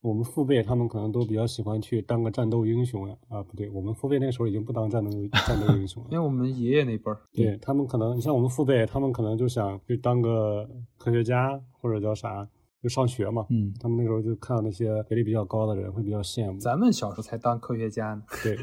[0.00, 5.10] 我们父辈他们可能都比较喜欢去当个战斗英雄呀，啊，不对，我们父辈那个时候已经不当战斗
[5.46, 6.24] 战斗英雄了因为。
[6.24, 10.68] 我们爷爷那辈儿，对他们可能，你像我们父辈，他们可能就想去当个
[10.98, 12.48] 科学家或者叫啥，
[12.84, 13.46] 就上学嘛。
[13.48, 16.60] 嗯他们那时候就看到那些学历比较高的人，会比较羡慕。
[16.60, 18.22] 咱们小时候才当科学家呢。
[18.42, 18.54] 对，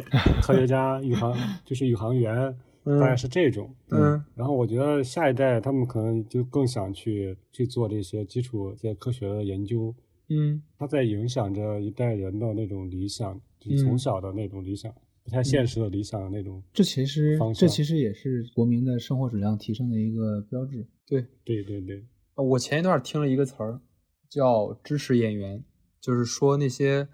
[0.43, 2.55] 科学家、宇航就是宇航员，
[2.85, 3.73] 大概是这种。
[3.89, 9.93] 嗯然后我觉得下一代他们可能就更想去去做这些基础、这些科学的研究，
[10.29, 16.61] 嗯他在影响着一代人的那种理想，就是嗯从小的那种理想，不太现实的理想的那种。
[16.71, 20.85] 这其实这其实也是国民的生活质量提升的一个标志。
[21.07, 22.03] 对，对对对，
[22.35, 23.81] 呃我前一段听了一个词儿，
[24.31, 25.61] 叫知识演员，
[25.99, 27.07] 就是说那些，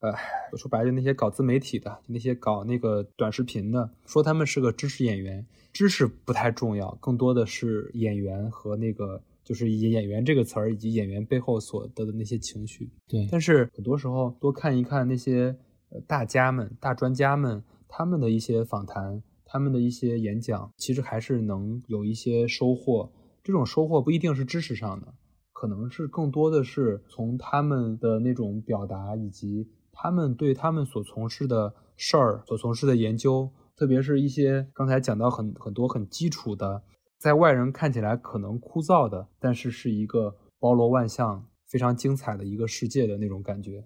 [0.00, 0.10] 呃，
[0.56, 5.46] 说白了那些搞自媒体的，那些搞那个短视频的，说他们是个知识演员。
[5.70, 12.90] 知识不太重要，更多的是演员和那个，就是以演员这个词儿以及演员背后所得的那些情绪。
[13.08, 15.56] 对，但是很多时候多看一看那些
[15.88, 23.10] 呃大家们、大专家们他们的一些访谈，他们的一些演讲，其实还是能有一些收获。
[23.42, 25.14] 这种收获不一定是知识上的，
[25.62, 36.82] 可能是更多的是从他们的那种表达，以及他们对他们所从事的事儿、所从事的研究，特别是一些刚才讲到很很多很基础的，
[37.16, 43.84] 在外人看起来可能枯燥的，但是是一个包罗万象、非常精彩的一个世界的那种感觉。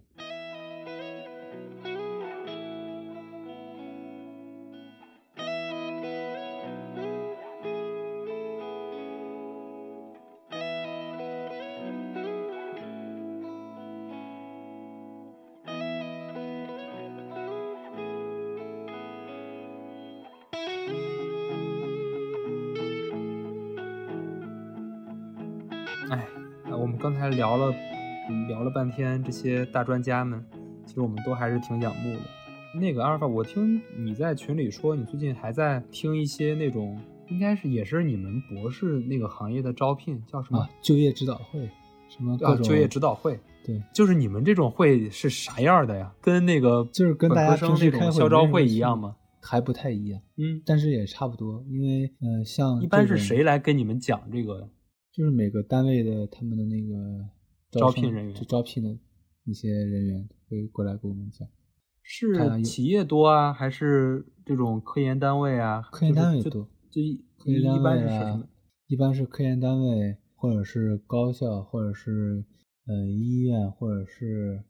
[28.77, 30.45] 半天这些大专家们，
[30.85, 32.21] 其实我们都还是挺仰慕的。
[32.79, 40.59] 那个阿尔法，我听你在群里说，你最近还在听一些那种，应该是也是你们博士那个行业的招聘，叫什么？
[40.59, 41.67] 啊，就业指导会，
[42.11, 43.41] 什么各啊，种就业指导会。
[43.65, 46.15] 对，就是你们这种会是啥样的呀？
[46.21, 49.17] 跟那个就是跟大家生平时开会那种校招会一样吗？
[49.41, 54.69] 还不太一样，嗯，但是也差不多，因为呃，像一般是谁来跟你们讲这个？
[55.13, 57.27] 就是每个单位的他们的那个生
[57.79, 58.99] 招聘人员就招聘的
[59.45, 61.47] 一些人员会过来跟我们讲。
[62.03, 65.83] 是企业多啊，还是这种科研单位啊？
[65.91, 68.49] 科研单位多，就一科研单一般位啊是什么？，
[68.87, 72.45] 一般是科研单位，或者是高校，或者是
[72.87, 74.63] 呃医院，或者是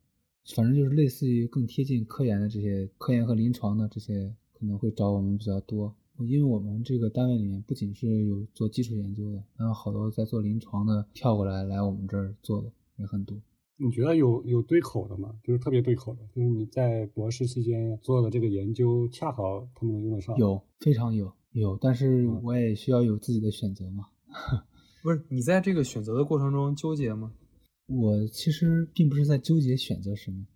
[0.55, 5.95] 反正就是类似于更贴近科研的这些科研和临床的这些可能会找我们比较多。
[6.21, 13.37] 因为我们这个单位里面不仅是有做基础研究的，还有好多在做临床的跳过来来我们这儿做的也很多。
[13.79, 15.35] 你觉得有有对口的吗？
[15.45, 20.37] 就是特别对口的，就是你在博士期间做的这个研究，恰好他们能用得上。
[20.39, 24.07] 有，非常有，有，但是嗯我也需要有自己的选择嘛。
[25.03, 27.33] 不是你在这个选择的过程中纠结吗？
[27.87, 30.47] 我其实并不是在纠结选择什么，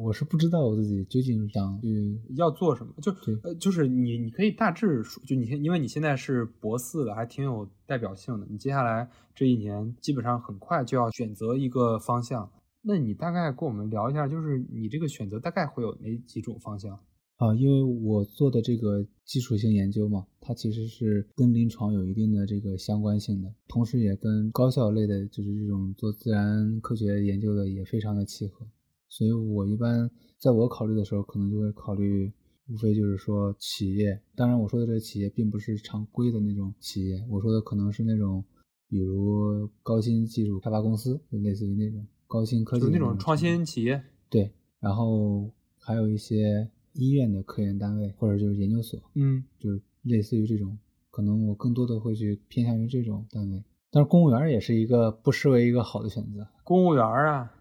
[0.00, 2.92] 我是不知道我自己究竟想去要做什么？
[3.02, 3.10] 就
[3.42, 8.46] 呃，就是你你可以大致说，就你现因为你现在是博四了，还挺有代表性的。
[8.48, 12.48] 你接下来这一年基本上很快就要选择一个方向，
[12.82, 16.98] 那你大概跟我们聊一下，就是你这个选择大概会有哪几种方向？
[17.38, 28.66] 啊，因为我做的这个基础性研究嘛，它其实是跟临床有一定的这个相关性的，同时也跟高校类的，就是这种做自然科学研究的也非常的契合。
[29.08, 32.32] 所以我一般在我考虑的时候，可能就会考虑
[32.68, 38.44] 无非就是说企业，当然我说的这个企业并不是常规的那种企业，我说的可能是那种，
[38.88, 44.02] 比如高新技术开发公司，就类似于那种高新科技就是那种种创新企业。
[44.28, 50.78] 对，然后还有一些医院的科研单位或者就是研究所，嗯，就是类似于这种，
[51.10, 53.64] 可能我更多的会去偏向于这种单位。
[53.90, 56.46] 但是公务员也是一个不失为一个好的选择。
[56.62, 57.57] 公务员啊，对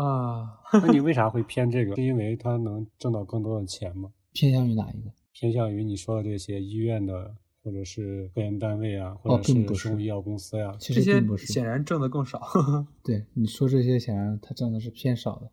[0.00, 1.94] 啊， 那你为啥会偏这个？
[1.96, 4.12] 是因为它能挣到更多的钱吗？
[4.32, 5.10] 偏向于哪一个？
[5.32, 11.46] 偏向于你说的这些医院的，或者是科研单位啊，或者是哦并不是生物医药公司呀、其这些实并不是。
[11.46, 12.40] 显然挣的更少。
[13.02, 15.50] 对你说这些，显然他挣的是偏少的。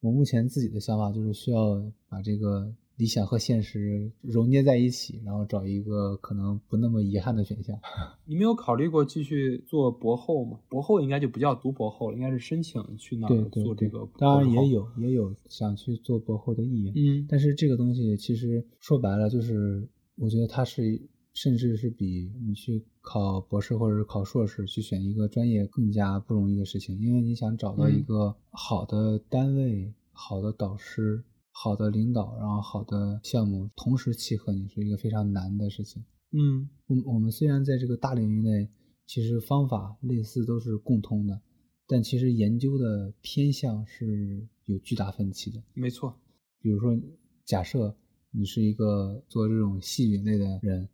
[0.00, 7.78] 我目前自己的想法就是需要把这个理想和现实揉捏在一起，然后找一个可能不那么遗憾的选项。
[8.26, 10.58] 你没有考虑过继续做博后吗？
[10.68, 14.72] 博后应该就不叫读博后了，应该是申请去那儿做这个。，当然也。
[14.72, 19.86] 有也有想去做博后的意愿，嗯，但是这个东西其实说白了就是，
[20.16, 20.98] 我觉得它是
[21.34, 31.22] 甚至是比你去考博士或者是考硕士去选一个专业更加不容易的事情，因为你想找到一嗯个好的单位、好的导师、
[31.62, 36.02] 好的领导，然后好的项目同时契合你，是一个非常难的事情。
[36.32, 38.68] 嗯我们我们虽然在这个大领域内，
[39.06, 41.40] 其实方法类似都是共通的，
[41.86, 45.62] 但其实研究的偏向是有巨大分歧的。
[45.74, 46.12] 没错。
[46.58, 47.00] 比如说，
[47.44, 47.96] 假设
[48.32, 50.88] 你是一个做这种细菌类的人，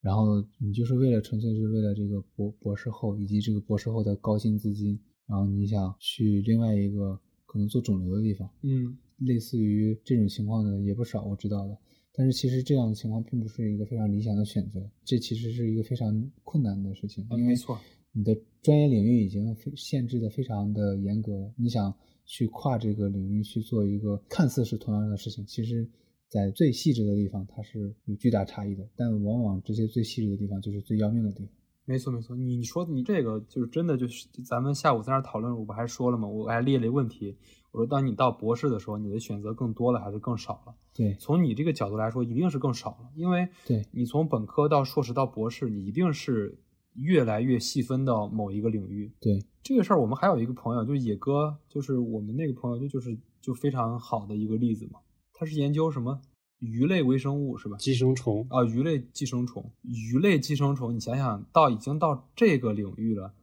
[0.00, 11.76] 然后你就是为了纯粹是为了这个博博士后以及这个博士后的高薪资金，然后你想去另外一个可能做肿瘤的地方，嗯类似于这种情况的也不少，我知道的。
[12.16, 17.78] 但是其实这样的情况并不是一个非常理想的选择，这其实是一个非常困难的事情，因为啊没错
[18.12, 21.92] 你的专业领域已经非限制的非常的严格，你想
[22.24, 25.88] 去跨这个领域去做一个看似是同样的事情，其实
[26.28, 31.52] 在最细致的地方它是有巨大差异的，但往往这些最细致的地方就是最要命的地方。
[31.84, 32.36] 没错没错。
[32.36, 36.28] 你你说你这个就是真的就是咱们下午在那讨论，我不还说了吗？
[36.28, 37.36] 我还列了一个问题，
[37.74, 40.74] 我说当你到博士的时候，你的选择更多了还是更少了？
[40.94, 46.56] 对从你这个角度来说，一定是更少了，因为对你从本科到硕士到博士，你一定是
[46.92, 49.12] 越来越细分到某一个领域。
[49.20, 55.00] 对，这个事儿，我们还有一个朋友，就是野哥，就是我们那个朋友，就就是就非常好的一个例子嘛。
[55.32, 56.20] 他是研究什么
[56.60, 57.76] 鱼类微生物是吧？
[57.76, 58.46] 寄生虫。
[58.50, 63.34] 啊，鱼类寄生虫，鱼类寄生虫，你想想到已经到这个领域了，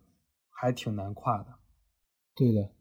[0.50, 1.48] 还挺难跨的。
[2.34, 2.72] 对的。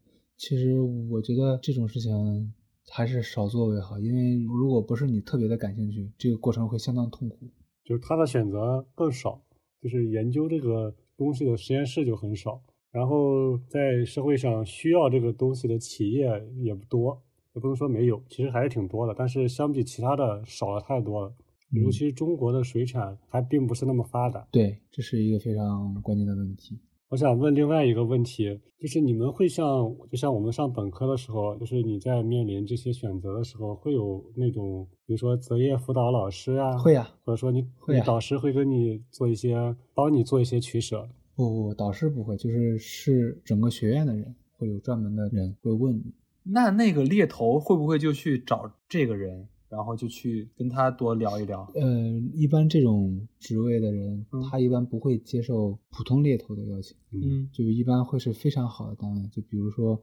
[0.41, 2.51] 其实我觉得这种事情
[2.89, 7.37] 还是少做为好，因为如果不是你特别的感兴趣，这个过程会相当痛苦。
[7.85, 9.39] 就是他的选择更少，
[9.79, 16.27] 就是研究这个东西的实验室就很少，然后在社会上需要这个东西的企业
[16.57, 17.21] 也不多，
[17.53, 21.31] 也不能说没有，其实还是挺多的，但是相比其他的少了太多了。
[21.69, 24.47] 尤其是中国的水产还并不是那么发达。
[24.51, 26.79] 对，这是一个非常关键的问题。
[27.11, 41.05] 我想问另外一个问题，就是你们会像就像我们上本科的时候，就是你在面临这些选择的时候，会有那种比如说择业辅导老师啊，会呀或者说你会导师会跟你做一些帮你做一些取舍。
[41.35, 46.13] 不不，导师不会，就是是整个学院的人会有专门的人会问你。
[46.43, 51.65] 那那个猎头会不会就去找这个人，然后就去跟他多聊一聊？
[51.75, 59.27] 呃，一般这种职位的人，嗯他一般不会接受普通猎头的邀请，嗯就一般会是非常好的单位。
[59.31, 59.95] 就比如说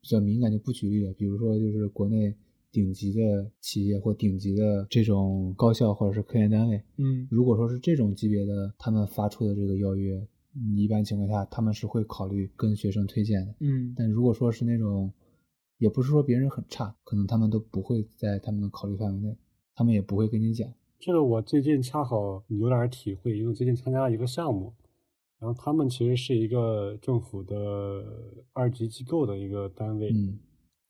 [0.00, 2.34] 比较敏感就不举例了，比如说就是国内
[2.72, 10.16] 顶级的企业或顶级的这种高校或者是科研单位，嗯如果说是这种级别的，他们发出的这个邀约，
[10.56, 13.54] 嗯一般情况下他们是会考虑跟学生推荐的。
[13.60, 15.12] 嗯但如果说是那种，
[15.82, 19.36] 也不是说别人很差，可能他们都不会在他们的考虑范围内，
[19.74, 20.72] 他们也不会跟你讲。
[21.00, 24.72] 这个我最近恰好有点体会，因为最近参加了一个项目，
[25.40, 27.56] 然后他们其实是一个政府的
[28.52, 30.38] 二级机构的一个单位，嗯，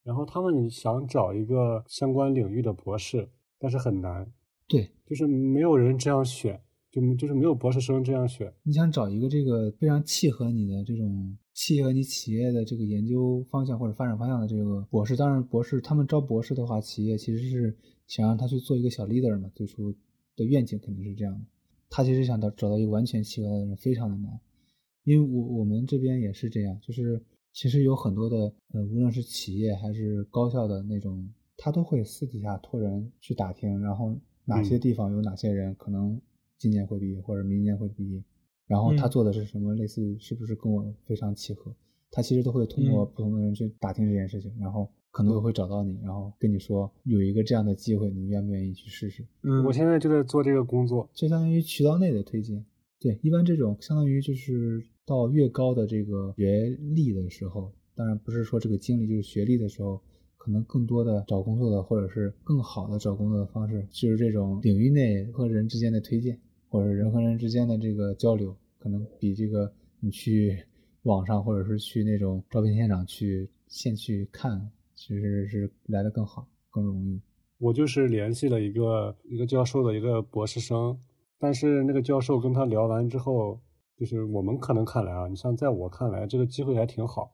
[0.03, 3.27] 然后他们想找一个相关领域的博士，
[3.57, 4.31] 但是很难，
[4.67, 8.53] 对，就是没有人这样选，就就是没有博士生这样选。
[8.61, 17.77] 你想找一个这个非常契合你的这种契合你企业的这个研究方向或者发展方向的这个博士，当然博士他们招博士的话，企业其实是
[18.07, 19.93] 想让他去做一个小 leader 嘛，最初
[20.35, 21.45] 的愿景肯定是这样的。
[21.89, 24.39] 他其实想到找到一个完全契合的人，非常的难，
[25.03, 36.19] 因为我我们这边也是这样，就是其实有很多的呃，无论是企业还是高校的那种，他都会私底下托人去打听，然后哪些嗯地方有哪些人可能
[36.57, 38.23] 今年会毕业或者明年会毕业，
[38.67, 41.73] 然后他嗯做的是什么，类似于是不是跟我非常契合，
[42.11, 49.23] 他其实都会通过嗯不同的人去打听这件事情，然后可能会找到你，然后跟你说有一个这样的机会，你愿不愿意去试试？
[49.43, 52.65] 嗯，我现在就在做这个工作，就相当于渠道内的推荐。
[52.99, 59.99] 对，一般这种相当于就是到越高的这个学历的时候，当然不是说这个经历，就是学历的时候，
[60.37, 66.39] 可能更多的找工作的或者是更好的找工作的方式，就是这种领域内和人之间的推荐，
[66.73, 70.57] 或者人和人之间的这个交流，可能比这个你去
[71.03, 74.71] 网上或者是去那种招聘现场去现去看。
[74.95, 77.21] 其实是来的更好，更容易。
[77.59, 80.97] 我就是联系了一个一个教授的一个博士生，
[81.37, 83.59] 但是那个教授跟他聊完之后，
[83.95, 87.31] 就是我们可能看来啊，你像在我看来，这个机会还挺好。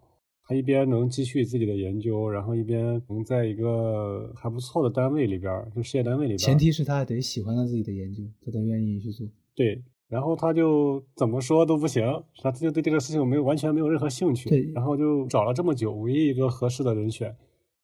[0.50, 6.38] 他一边能继续自己的研究，然后一边能在一个还不错的单位里边，就事业单位里边。
[6.39, 9.28] 前提是他得喜欢他自己的研究，他才愿意去做。
[9.54, 12.04] 对，然后他就怎么说都不行，
[12.41, 14.50] 他就对这个事情没有完全没有任何兴趣。
[14.50, 17.36] 对，然后就找了这么久，唯一一个合适的人选。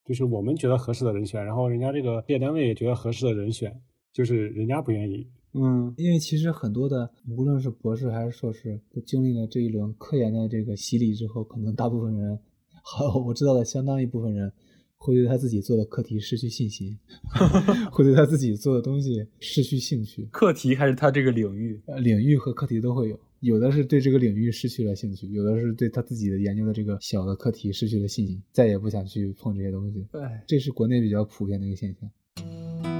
[0.03, 3.79] 就是我们觉得合适的人选，然后人家这个事业单位也觉得合适的人选，
[4.11, 5.27] 就是人家不愿意。
[5.53, 12.39] 嗯，因为其实很多的，无论是博士还是硕士，都经历了这一轮科研的这个洗礼之后，可能大部分人，
[12.87, 14.51] 好， 我知道了相当一部分人，
[14.97, 16.97] 会对他自己做的课题失去信心，
[17.91, 20.27] 会对他自己做的东西失去兴趣。
[20.31, 21.81] 课题还是他这个领域？
[21.87, 23.19] 呃，领域和课题都会有。
[23.41, 30.05] 有的是对这个领域失去了兴趣，有的是对他自己的研究的这个小的课题失去了信心，再也不想去碰这些东西。
[30.11, 32.94] 对，这是国内比较普遍的一个现象。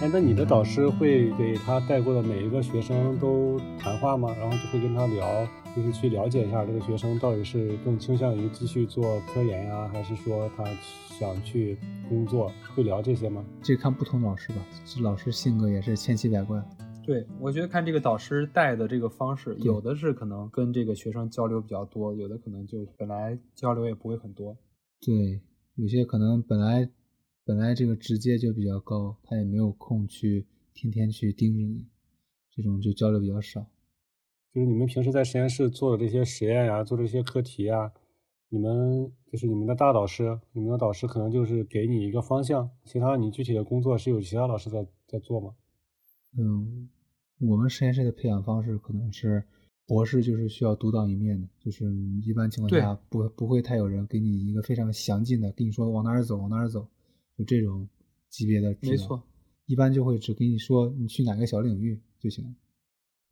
[0.00, 4.34] 哎，那你的导师会给他带过的每一个学生都谈话吗？
[4.38, 5.46] 然后就会跟他聊。
[5.76, 10.64] 就是去了解一下这个学生到底是更倾向于继续做科研呀，还是说他
[11.18, 11.78] 想去
[12.08, 12.50] 工作？
[12.74, 13.44] 会聊这些吗？
[13.62, 16.60] 这看不同老师吧，这老师性格也是千奇百怪。
[17.04, 24.56] 对，我觉得看这个导师带的这个方式，有的是可能跟这个学生交流比较多，有的可能就本来交流也不会很多。
[25.00, 25.40] 对，
[25.76, 26.90] 有些可能本来
[27.50, 31.84] 本来这个直接就比较高，他也没有空去天天去盯着你，
[32.54, 33.66] 这种就交流比较少。
[34.54, 37.92] 就是你们平时在实验室做的这些实验呀，做这些课题呀，
[38.50, 45.52] 你们就是你们的大导师，你们的导师可能就是给你一个方向，其他你具体的工作是有其他老师在在做吗？
[46.38, 46.88] 嗯，
[47.40, 49.42] 我们实验室的培养方式可能是
[49.88, 51.92] 博士就是需要独当一面的，就是
[52.24, 56.86] 一般情况下不不会太有人给你一个非常详尽的跟你说往哪儿走往哪儿走，
[57.40, 57.88] 就这种
[58.28, 59.22] 级别的没错，
[59.64, 62.50] 一般就会只跟你说你去哪个小领域就行了。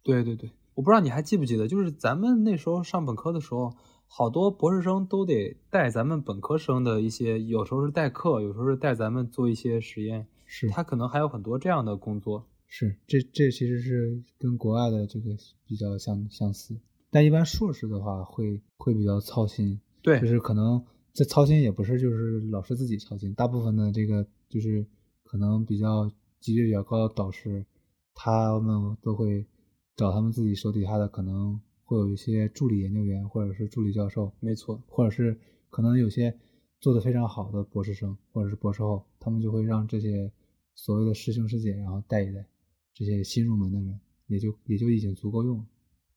[0.02, 0.50] 对对对。
[0.74, 3.74] 我不知道你还记不记得，就是咱们那时候上本科的时候，
[4.06, 10.26] 好多博士生都得带咱们本科生的一些，有时候是代课，有时候是带咱们做一些实验。
[10.46, 12.46] 是，他可能还有很多这样的工作。
[12.66, 15.36] 是，这这其实是跟国外的这个
[15.66, 16.78] 比较相相似。
[17.10, 19.80] 但一般硕士的话，会会比较操心。
[20.00, 20.82] 对，就是可能
[21.12, 24.86] 这操心也不是就是老师自己操心，大部分的这个就是
[25.24, 27.64] 可能比较级别比较高的导师，
[28.14, 29.46] 他们都会。
[29.98, 35.36] 找他们自己手底下的可能会有一些助理研究员或者是助理教授，没错，或者是
[35.70, 36.32] 可能有些
[36.78, 40.30] 做的非常好的博士生或者是博士后，他们就会让这些
[40.76, 42.46] 所谓的师兄师姐然后带一带
[42.94, 43.98] 这些新入门的人，
[44.28, 45.66] 也就也就已经足够用了。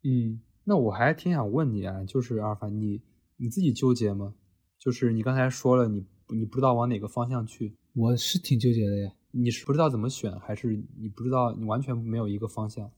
[0.04, 3.02] 嗯，那我还挺想问你啊，就是阿尔法，你
[3.38, 4.36] 你自己纠结吗？
[4.82, 9.14] 就是你刚才说了，你你不知道往哪个方向去，我是挺纠结的呀。
[9.30, 12.92] 你是不知道怎么选，还是你不知道你完全没有一个方向？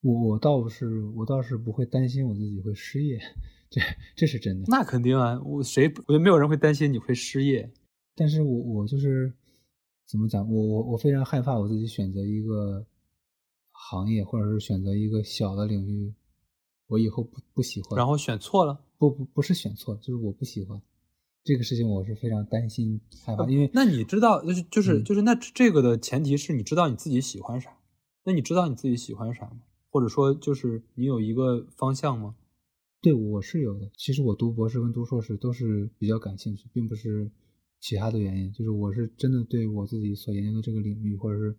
[0.00, 3.20] 我我倒不是我倒是不会担心我自己会失业，
[3.68, 3.82] 这
[4.16, 4.64] 这是真的。
[4.68, 7.70] 那肯定啊，我谁我觉得没有人会担心你会失业。
[8.16, 9.30] 但是我我就是
[10.06, 12.86] 怎么讲，我我我非常害怕我自己选择一个
[13.72, 16.14] 行业，或者是选择一个小的领域，
[16.86, 18.80] 我以后不不喜欢，然后选错了。
[18.96, 20.80] 不不不是选错，就是我不喜欢
[21.42, 23.48] 这个事情，我是非常担心害怕。
[23.48, 27.76] 因为那你知道，就是就是就是那这个的前提是你知道你自己喜欢啥？
[28.24, 29.62] 那你知道你自己喜欢啥吗？
[29.88, 32.36] 或者说，就是你有一个方向吗？
[33.00, 33.90] 对，我是有的。
[33.96, 37.30] 其实我读博士跟读硕士都是比较感兴趣，并不是
[37.80, 38.52] 其他的原因。
[38.52, 41.56] 就是我是真的对我自己所研究的这个领域，或者是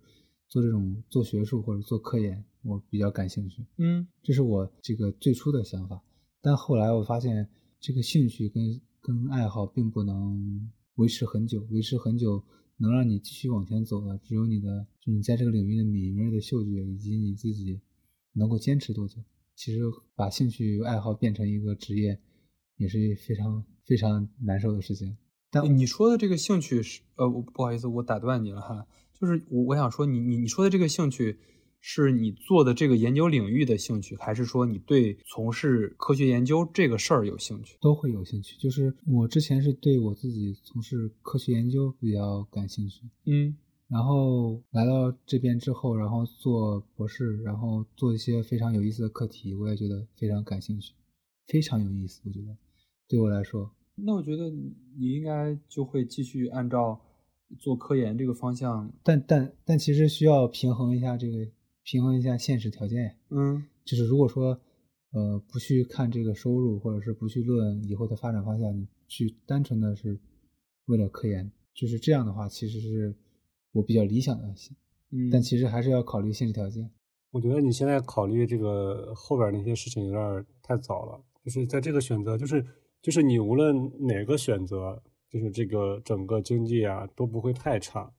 [0.48, 3.66] 做这种做学术或者做科研，我比较感兴趣。
[3.78, 6.00] 嗯，这是我这个最初的想法。
[6.40, 12.44] 但后来我发现，这个兴趣跟跟爱好并不能维持很久，维持很久
[12.78, 17.82] 能让你继续往前走的，只有你的就你在这个领域的敏锐的嗅觉以及你自己。
[18.34, 19.18] 能够坚持多久？
[19.58, 19.82] 其实
[20.16, 22.18] 把兴趣爱好变成一个职业，
[22.78, 25.18] 也是非常非常难受的事情。
[25.50, 28.88] 但你说的这个兴趣是，呃，我不好意思，我打断你了哈。
[29.20, 31.38] 就是我我想说，你你你说的这个兴趣，
[31.82, 37.78] 是你做的这个研究领域的兴趣，还是说你对从事科学研究这个事儿有兴趣？
[37.82, 38.56] 都会有兴趣。
[38.58, 43.58] 就是我之前是对我自己从事科学研究比较感兴趣，嗯
[43.88, 50.94] 然后来到这边之后，然后做博士，然后做一些非常有意思的课题，我也觉得非常感兴趣，
[51.48, 52.22] 非常有意思。
[52.24, 52.56] 我觉得
[53.10, 57.02] 对我来说，那我觉得你你应该就会继续按照
[57.60, 61.46] 做科研这个方向，但但但其实需要平衡一下这个，
[61.92, 63.18] 平衡一下现实条件。
[63.32, 64.58] 嗯就是如果说，
[65.12, 70.18] 呃，不去看这个收入，或者是不去论以后的发展方向，你去单纯的是
[70.86, 73.14] 为了科研，就是这样的话，其实是
[73.74, 74.48] 我比较理想的，
[75.10, 76.90] 嗯，但其实还是要考虑现实条件。
[77.32, 82.66] 我觉得你现在考虑这个后边那些事情有点太早了，就是在这个选择，就是
[83.02, 83.76] 就是你无论
[84.08, 88.14] 哪个选择，就是这个整个经济啊都不会太差，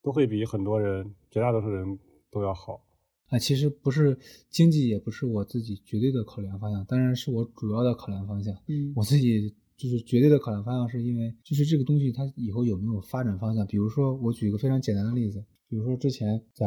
[0.00, 1.98] 都会比很多人绝大多数人
[2.30, 2.82] 都要好。
[3.28, 4.18] 啊，其实不是
[4.50, 8.54] 经济，也不是我自己绝对的考量方向，当然是我主要的考量方向。
[8.66, 13.66] 嗯我自己就是绝对的考量方向，是因为就是这个东西它以后有没有发展方向。
[13.66, 16.66] 比如说，我举一个非常简单的例子，比如说之前在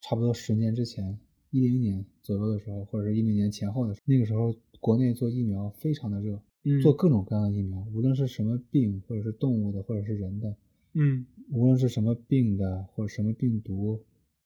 [0.00, 1.18] 差不多十年之前，
[1.50, 10.56] 一零年左右的时候，或者是一零年前后的时候，那个时候国内做疫苗非常的热，嗯做各种各样的疫苗，无论是什么病，或者是动物的，或者是人的，
[10.94, 14.00] 嗯无论是什么病的，或者什么病毒，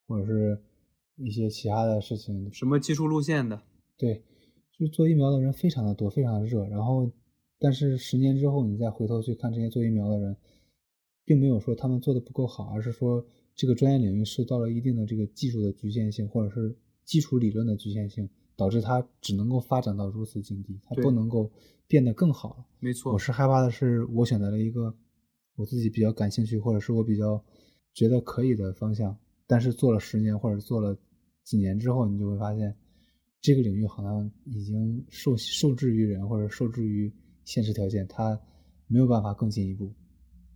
[0.06, 0.60] 或者是
[1.16, 3.62] 一些其他的事情，什么技术路线的，
[3.96, 4.22] 对，
[4.72, 6.64] 就是做疫苗的人非常的多，非常的热。
[6.66, 7.10] 然后，
[7.58, 10.36] 但是十年之后，你再回头去看这些做疫苗的人，
[11.24, 21.50] 并没有说他们做的不够好，而是说这个专业领域受到了一定的这个技术的局限性，或者是基础理论的局限性，导致它只能够发展到如此境地，它不能够
[21.86, 22.64] 变得更好。
[22.80, 24.94] 没错我，是害怕的是，我选择了一个
[25.56, 27.44] 我自己比较感兴趣，或者是我比较
[27.92, 29.16] 觉得可以的方向，
[29.53, 30.96] 但是做了十年或者做了
[31.44, 32.74] 几年之后，你就会发现
[33.38, 37.12] 这个领域好像已经受受制于人，或者受制于
[37.44, 38.40] 现实条件，它
[38.86, 39.92] 没有办法更进一步，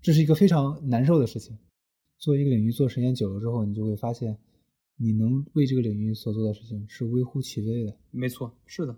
[0.00, 1.58] 这是一个非常难受的事情。
[2.16, 4.38] 做一个领域做时间久了之后，你就会发现，
[4.96, 7.94] 你能为这个领域所做的事情是微乎其微的。
[8.10, 8.96] 没错，是的。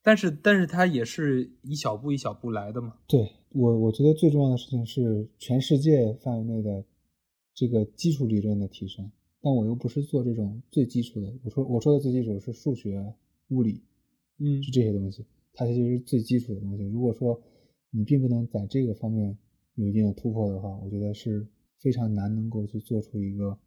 [0.00, 2.94] 但是但是它也是一小步一小步来的嘛。
[3.08, 6.84] 对我，我觉得最重要的事情是全世界范围内的
[7.52, 9.10] 这个基础理论的提升，
[9.44, 11.30] 但我又不是做这种最基础的。
[11.44, 13.14] 我说我说的最基础是数学、
[13.48, 13.82] 物理，
[14.38, 15.22] 嗯是这些东西，
[15.52, 16.84] 它其实是最基础的东西。
[16.84, 17.38] 如果说
[17.90, 19.36] 你并不能在这个方面
[19.74, 21.46] 有一定的突破的话，我觉得是
[21.78, 23.58] 非常难能够去做出一个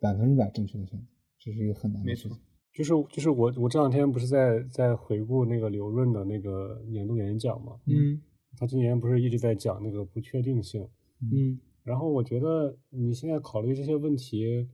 [0.00, 1.06] 百分之百正确的选择，
[1.38, 2.42] 这是一个很难的没错事情。
[2.72, 8.20] 就是就是我我这两天不是在在回顾那个刘润的那个年度演讲嘛，嗯
[8.56, 10.88] 他今年不是一直在讲那个不确定性，
[11.32, 14.68] 嗯然后我觉得你现在考虑这些问题，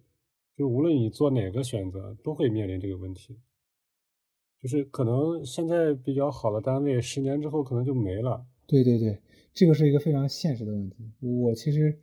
[0.56, 3.38] 就无论你做哪个选择，都会面临这个问题。
[4.62, 8.44] 就是可能现在比较好的单位，十年之后可能就没了。
[8.66, 9.20] 对对对，
[9.52, 10.96] 这个是一个非常现实的问题。
[11.20, 12.00] 我其实，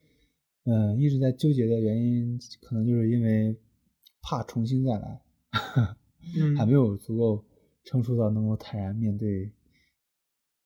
[0.66, 3.60] 嗯、一直在纠结的原因，可能就是因为
[4.22, 5.22] 怕重新再来，
[6.38, 7.44] 嗯，还没有足够
[7.84, 9.52] 成熟到能够坦然面对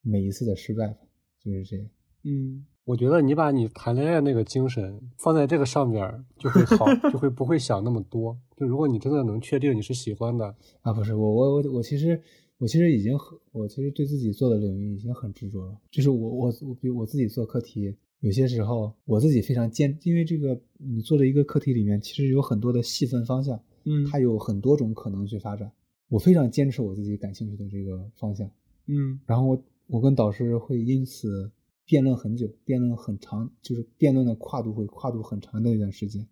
[0.02, 0.98] 每一次的失败吧，
[1.40, 1.90] 就是这样。
[2.26, 8.34] 嗯我觉得你把你谈恋爱那个精神放在这个上边，就会好， 就会不会想那么多。
[8.56, 12.18] 就如果你真的能确定你是喜欢的，啊，不是我我我我其实
[12.58, 25.70] 我其实已经很我其实对自己做的领域已经很执着了，就是我我我比如我自己做课题，有些时候我自己非常坚，因为这个你做的一个课题里面其实有很多的细分方向，嗯，它有很多种可能去发展，
[26.08, 28.50] 我非常坚持我自己感兴趣的这个方向，
[28.86, 29.20] 嗯。
[29.26, 31.52] 然后我我跟导师会因此
[31.88, 36.28] 辩论很久，辩论很长，就是辩论的跨度会跨度很长的一段时间。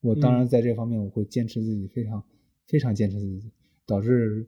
[0.00, 2.22] 我当然嗯在这方面我会坚持自己，非常
[2.66, 3.50] 非常坚持自己，
[3.86, 4.46] 导致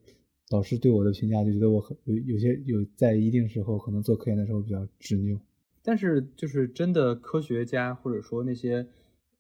[0.49, 5.41] 导师对我的评价就觉得我很有有些有在一定时候可能做科研的时候比较执拗。
[5.83, 8.87] 但是就是真的科学家或者说那些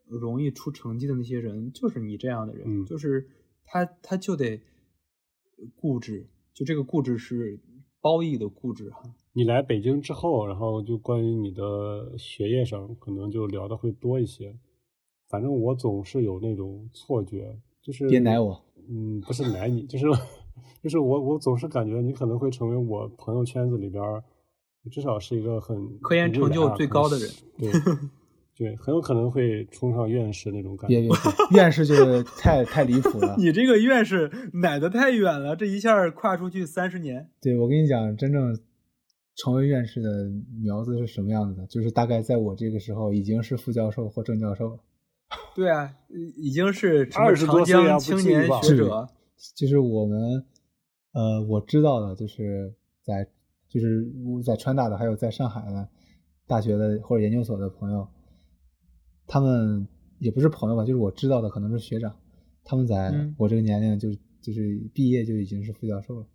[0.06, 3.28] 容易出成绩的那些人，就是你这样的人，嗯就是
[3.64, 4.60] 他他就得
[5.76, 7.60] 固执，就这个固执是
[8.00, 9.14] 褒义的固执哈。
[9.34, 14.54] 你来北京之后，然后就关于你的学业上，可能就聊的会多一些。
[15.28, 20.04] 反正我总是有那种错觉，就是别奶我，嗯，不是奶你，就是
[20.82, 24.22] 就是我我总是感觉你可能会成为我朋友圈子里边儿，
[24.90, 27.70] 至少是一个很科研成就最高的人对
[28.54, 31.00] 对，很有可能会冲上院士那种感觉。
[31.00, 31.16] 别别
[31.48, 33.34] 别，院士就是太太离谱了。
[33.40, 37.30] 你这个院士奶的太远了，这一下跨出去三十年。
[37.40, 38.54] 对，我跟你讲，真正
[39.36, 40.30] 成为院士的
[40.60, 44.78] 苗子是什么样子的，就是大概在我这个时候已经是副教授或正教授了。
[45.56, 45.94] 对啊，
[46.36, 49.08] 已经是二十多岁长江青年学者，
[49.56, 50.44] 就是我们，
[51.12, 53.26] 呃，我知道的，就是在
[53.68, 54.06] 就是
[54.44, 55.88] 在川大的，还有在上海的
[56.46, 58.06] 大学的或者研究所的朋友，
[59.26, 62.14] 他们也不是朋友吧，就是我知道的，可能是学长，
[62.62, 64.10] 他们在我这个年龄就
[64.42, 66.26] 就是毕业就已经是副教授了，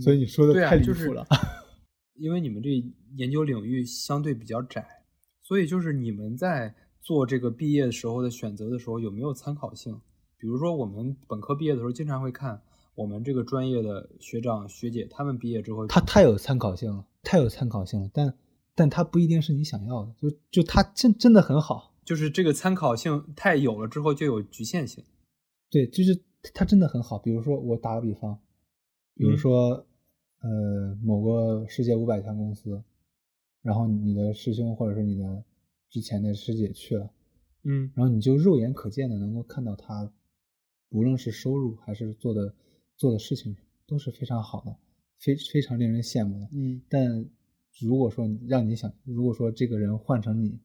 [0.00, 1.26] 所以你说的太离谱了，
[2.14, 2.70] 因为你们这
[3.16, 5.04] 研究领域相对比较窄，
[5.42, 6.74] 所以就是你们在。
[7.04, 10.00] 做这个毕业的时候的选择的时候有没有参考性？
[10.38, 12.62] 比如说我们本科毕业的时候，经常会看
[12.94, 18.08] 我们这个专业的学长学姐他们毕业之后，他太有参考性了，太有参考性了。
[18.14, 18.32] 但
[18.76, 25.04] 但他不一定是你想要的，就就他真真的很好，就是这个参考性太有了之后就有局限性。
[25.72, 26.22] 对，就是
[26.54, 27.18] 他真的很好。
[27.18, 28.38] 比如说我打个比方，
[29.16, 29.84] 比如说
[30.42, 32.82] 呃某个世界五百强公司，
[33.62, 35.44] 然后你的师兄或者是你的。
[35.92, 37.10] 之前的师姐去了，
[37.64, 40.10] 嗯，然后你就肉眼可见的能够看到他，
[40.88, 42.54] 无论是收入还是做的
[42.96, 43.54] 做的事情
[43.86, 44.74] 都是非常好的，
[45.18, 46.80] 非非常令人羡慕的，嗯。
[46.88, 47.28] 但
[47.78, 50.58] 如果说让你想，如果说这个人换成你，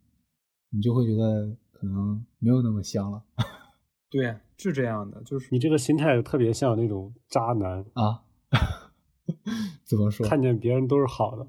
[0.70, 3.22] 你就会觉得可能没有那么香了。
[4.10, 8.24] 对，是这样的，就是你这个心态特别像那种渣男啊？
[9.88, 10.28] 怎么说？
[10.28, 11.48] 看见别人都是好的。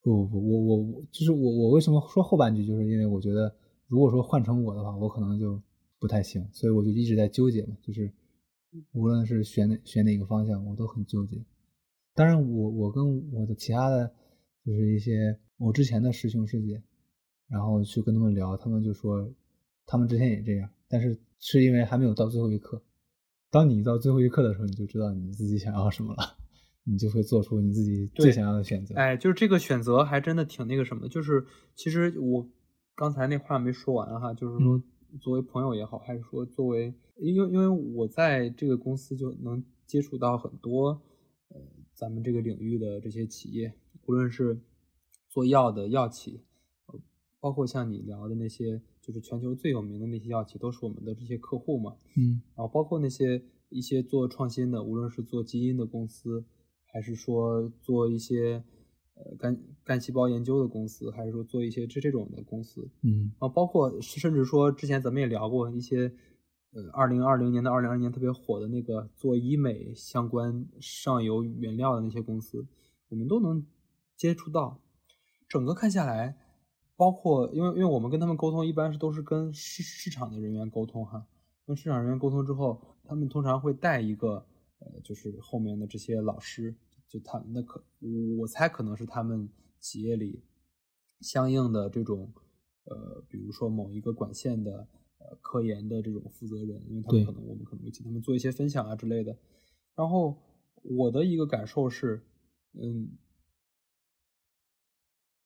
[0.00, 3.54] 不不不，我我我就是我我为什么说后半句，就是因为我觉得
[3.86, 5.60] 如果说换成我的话，我可能就
[5.98, 8.12] 不太行，所以我就一直在纠结嘛，就是
[8.92, 11.44] 无论是选哪选哪个方向，我都很纠结。
[12.14, 14.12] 当然，我我跟我的其他的，
[14.64, 16.82] 就是一些我之前的师兄师姐，
[17.48, 19.32] 然后去跟他们聊，他们就说
[19.86, 22.82] 他们之前也这样，但是是因为还没有到最后一刻。
[23.50, 26.36] 当你到最后一刻的时候，你就知道你自己想要什么了。
[26.84, 28.94] 你就会做出你自己最想要的选择。
[28.96, 32.48] 哎，就是这个选择还真的挺那个什么，就是其实我
[32.96, 34.82] 刚才那话没说完哈，就是说
[35.20, 41.00] 作为朋友也好，还是说作为，因为因为我在这个公司就能接触到很多
[41.50, 41.60] 呃
[41.94, 43.72] 咱们这个领域的这些企业，
[44.06, 44.58] 无论是
[45.28, 46.40] 做药的药企，
[47.38, 51.94] 包括像你聊的那些，就是全球最有名的那些药企，都是我们的这些客户嘛。
[52.16, 56.44] 嗯，然后包括那些一些做创新的，无论是做基因的公司。
[56.92, 58.62] 还是说做一些
[59.14, 66.12] 呃干干细胞研究的公司，还是说做一些这这种的公司，嗯，啊，包括甚至说之前咱们也聊过一些，
[66.72, 72.66] 呃，二零二零年到二零二年特别火的那个做医美相关上游原料的那些公司，
[73.08, 73.66] 我们都能
[74.14, 74.78] 接触到。
[75.48, 76.36] 整个看下来，
[76.94, 81.26] 包括因为因为我们跟他们沟通，一般是都是跟市市场的人员沟通哈，
[81.66, 84.44] 跟市场人员沟通之后，他们通常会带一个。
[84.84, 86.74] 呃，就是后面的这些老师，
[87.08, 87.84] 就他那可，
[88.36, 90.42] 我猜可能是他们企业里
[91.20, 92.32] 相应的这种，
[92.84, 99.38] 呃，比如说某一个管线的呃科研的这种负责人，因为他们可能我们可能会请他们做一些分享啊之类的。
[99.94, 100.36] 然后
[100.82, 102.20] 我的一个感受是，
[102.72, 103.16] 嗯，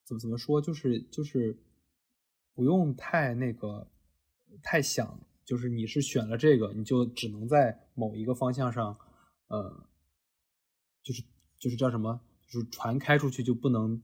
[0.04, 1.58] 怎么怎么说，就是就是
[2.54, 3.90] 不用太那个
[4.62, 8.96] 太想，就是你是选了这个，你就只能在某一个方向上。
[9.48, 9.86] 呃，
[11.02, 11.22] 就是
[11.58, 14.02] 就是叫什么，就是船开出去就不能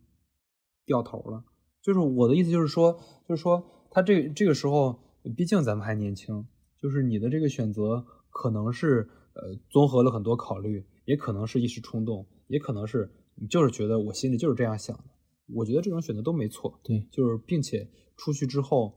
[0.84, 1.44] 掉头了。
[1.80, 4.98] 就是我的意思，就是说，就是说，他这这个时候，
[5.36, 6.46] 毕竟咱们还年轻，
[6.78, 15.04] 就是你的这个选择可能是呃综合了很多考虑，也可能是一时冲动，也可能是你就是觉得我心里就是这样想的。
[15.48, 18.96] 我觉得这种选择都没错，对，就是并且出去之后，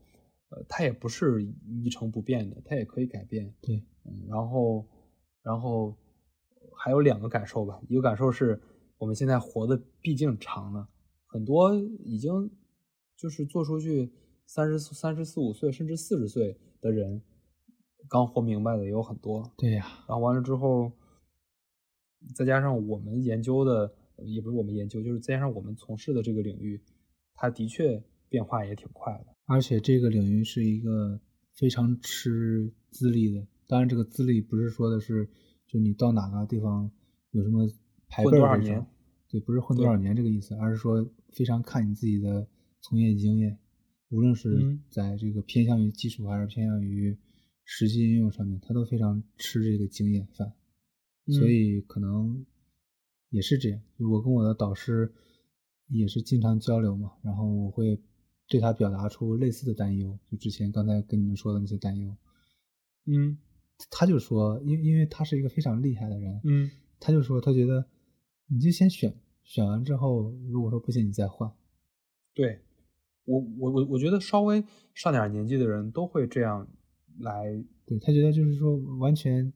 [0.50, 1.44] 呃，它也不是
[1.82, 4.86] 一成不变的，它也可以改变，对，嗯，然后，
[5.42, 5.96] 然后。
[6.78, 8.60] 还有两个感受吧，一个感受是
[8.98, 10.88] 我们现在活的毕竟长了，
[11.24, 12.50] 很多已经
[13.16, 14.12] 就是做出去
[14.46, 17.22] 三十三十四五岁甚至四十岁的人，
[18.08, 19.50] 刚活明白的也有很多。
[19.56, 20.92] 对呀，然后完了之后，
[22.34, 26.80] 再加上我们研究的，也不是我们研究，就是再加上我们从事的这个领域，
[27.34, 29.34] 它的确变化也挺快的。
[29.46, 31.20] 而且这个领域是一个
[31.54, 35.28] 非常吃资历的，当然这个资历不是说的是。
[35.66, 36.90] 就你到哪个地方
[37.32, 37.68] 有什么
[38.08, 38.86] 排辈儿这种，
[39.28, 42.46] 对，不是混多少年这个意思，而是说非常看你自己的
[42.80, 43.58] 从业经验，
[44.10, 47.18] 无论是在这个偏向于技术还是偏向于
[47.64, 50.52] 实际应用上面，他都非常吃这个经验饭，
[51.26, 52.46] 所以可能
[53.30, 53.80] 也是这样。
[53.98, 55.12] 我跟我的导师
[55.88, 58.00] 也是经常交流嘛，然后我会
[58.48, 62.16] 对他表达出类似的担忧，就之前刚才跟你们说的那些担忧，
[63.06, 63.38] 嗯。
[63.90, 67.86] 他就说，因因为他是一个非常厉害的人，嗯，他就说他觉得，
[68.48, 69.14] 你就先选，
[69.44, 71.50] 选完之后，如果说不行，你再换。
[72.34, 72.60] 对，
[73.24, 74.64] 我我我我觉得稍微
[74.94, 76.68] 上点年纪的人都会这样
[77.20, 77.64] 来。
[77.86, 79.52] 对他觉得就是说完全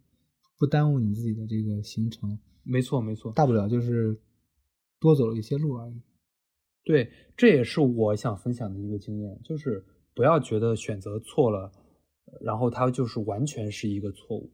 [0.56, 2.38] 不耽误你自己的这个行程。
[2.62, 4.16] 没错没错，大不了就是
[5.00, 6.00] 多走了一些路而已。
[6.84, 11.72] 对，这也是我想分享的一个经验，就是不要觉得选择错了，
[12.40, 14.50] 然后它就是完全是一个错误。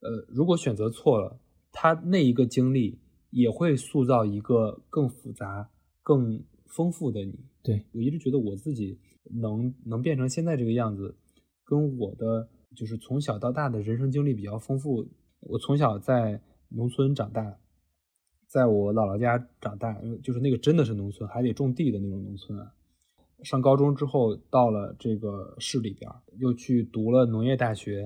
[0.00, 1.40] 呃，如果选择错了，
[1.72, 2.98] 他那一个经历
[3.30, 5.70] 也会塑造一个更复杂、
[6.02, 7.38] 更丰富的你。
[7.62, 8.98] 对我一直觉得我自己
[9.40, 11.16] 能能变成现在这个样子，
[11.64, 15.08] 跟我的就是从小到大的人生经历比较丰富。
[15.40, 17.58] 我从小在农村长大，
[18.46, 22.72] 在我姥姥家长大，就是那个真的是农村，还得种地的那种农村啊。
[23.44, 28.00] 上高中之后到了这个市里边，又去读了农业大学，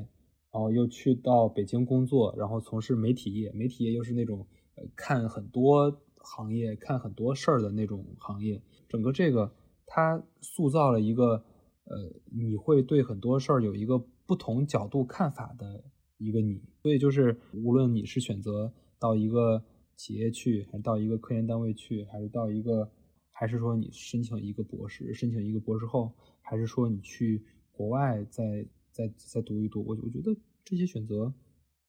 [0.53, 3.53] 然后又去到北京工作，然后从事媒体业。
[3.53, 8.61] 媒体业又是那种呃看很多行业、看很多事儿的那种行业。
[8.89, 9.53] 整个这个
[9.87, 11.45] 它塑造了一个
[11.85, 11.97] 呃，
[12.37, 15.85] 你会对很多事儿有一个不同角度看法的
[16.19, 16.61] 一个你。
[16.83, 19.63] 所以就是无论你是选择到一个
[19.97, 22.91] 企业去，还是到一个科研单位去，还是到一个，
[23.39, 31.33] 还是说你申请一个博士，申请一个博士后，还是说你去国外再再再读一读，我我觉得这些选择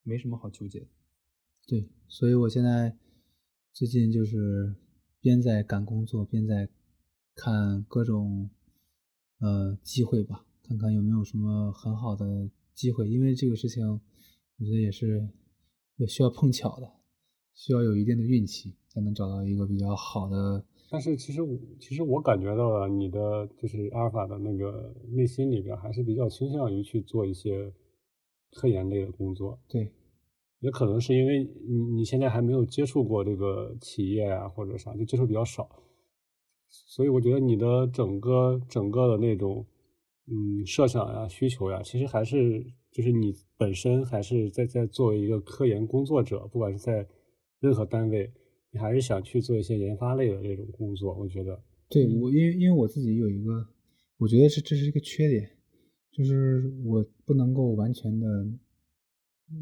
[0.04, 0.86] 没什么好纠结的。
[1.66, 2.96] 对，所以我现在
[3.72, 4.76] 最近就是
[5.20, 6.68] 边在赶工作，边在
[7.34, 8.48] 看各种
[9.40, 13.10] 呃机会吧，看看有没有什么很好的机会。
[13.10, 15.28] 因为这个事情，我觉得也是
[15.96, 16.92] 有需要碰巧的，
[17.54, 20.64] 需要有一定的运气才能找到一个比较好的。
[20.90, 27.72] 但是其实我其实我感觉到了你的就是阿尔法的那个内心里边还是比较倾向于去做一些
[28.52, 29.58] 科研类的工作。
[29.68, 29.92] 对，
[30.58, 35.68] 也可能是因为你你现在还没有接触过这个企业啊或者啥，就接触比较少，
[36.68, 39.64] 所以我觉得你的整个整个的那种
[40.26, 47.06] 嗯设想呀、需求呀，其实还是就是你本身还是在在作为一个科研工作者，不管是在
[47.60, 48.32] 任何单位，
[48.72, 51.14] 你还是想去做一些研发类的这种工作。
[51.14, 53.66] 我觉得，对我，因为因为我自己有一个，
[54.18, 55.50] 我觉得是这是一个缺点，
[56.12, 58.46] 就是我不能够完全的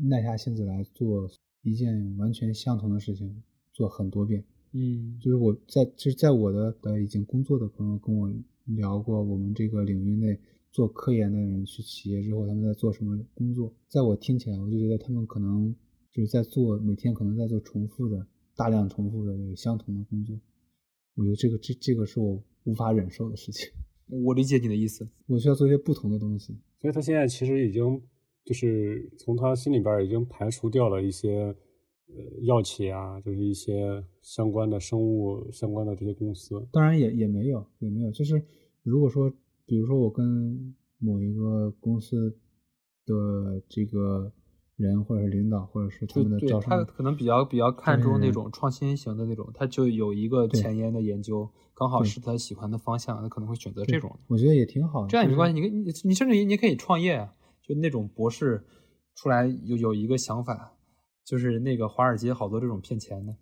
[0.09, 1.29] 耐下性子来做
[1.63, 3.43] 一件完全相同的事情，
[3.73, 4.45] 做很多遍。
[4.73, 8.31] 嗯就是我在就是在我的的已经工作的朋友跟我
[8.67, 10.39] 聊过，我们这个领域内
[10.71, 13.75] 做科研的人去企业之后，他们在做什么工作。
[13.89, 15.75] 在我听起来，我就觉得他们可能
[16.13, 18.27] 就是在做每天可能在做重复的
[18.59, 20.37] 大量重复的这个相同的工作。
[21.15, 23.71] 我觉得这个这这个是我无法忍受的事情。
[24.25, 25.09] 我理解你的意思。
[25.27, 26.57] 我需要做一些不同的东西。
[26.81, 28.03] 所以他现在其实已经
[28.45, 31.55] 就是从他心里边已经排除掉了一些
[32.09, 36.67] 呃药企啊，就是一些相关的生物相关的这些公司。
[36.73, 38.43] 当然也也没有也没有，就是
[38.83, 39.31] 如果说，
[39.67, 42.37] 比如说我跟某一个公司
[43.05, 44.33] 的这个
[44.79, 54.19] 人或者是领导，或者是他们的招商，他可能比较比较看重那种创新型的那种，他就有一个前沿的研究，刚好是他喜欢的方向，他可能会选择这种。
[54.29, 55.09] 我觉得也挺好的。
[55.09, 58.65] 这样也没关系，你你你甚至你你可以创业啊，就那种博士
[59.17, 60.75] 出来有有一个想法，
[61.25, 63.37] 就是那个华尔街好多这种骗钱的。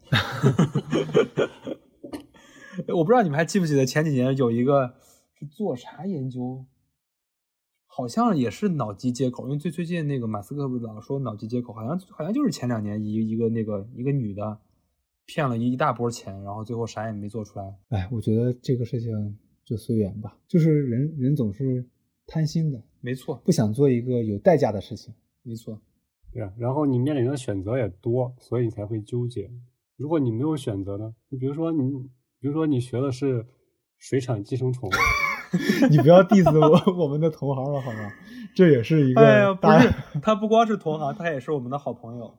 [2.94, 4.94] 我不知道你们还记不记得前几年有一个
[5.38, 6.64] 是做啥研究，
[7.96, 14.58] 好像也是脑机接口，因为最最近那个马斯克不是老说脑机接口，好像好像就是前两年一一个那个一个女的
[15.24, 17.74] 骗了一一大波钱，然后最后啥也没做出来。
[17.88, 20.36] 哎，我觉得这个事情就随缘吧。
[20.46, 21.88] 就是人人总是
[22.26, 25.14] 贪心的，没错，不想做一个有代价的事情。
[25.42, 25.80] 没错，
[26.30, 29.50] 对啊，然后你面临的选择也多，所以你才会纠结。
[29.96, 31.14] 如果你没有选择呢？
[31.30, 31.90] 你比如说你，
[32.40, 33.46] 比如说你学的是
[33.96, 34.90] 水产寄生虫，
[35.90, 38.12] 你不要 diss 我 我们的同行了好吗？
[38.54, 42.34] 这也是一个哎呀，不是， 他不光是同行，他也是我们的好朋友。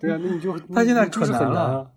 [0.00, 1.90] 对啊，那你就他现在就是可难了很难啊。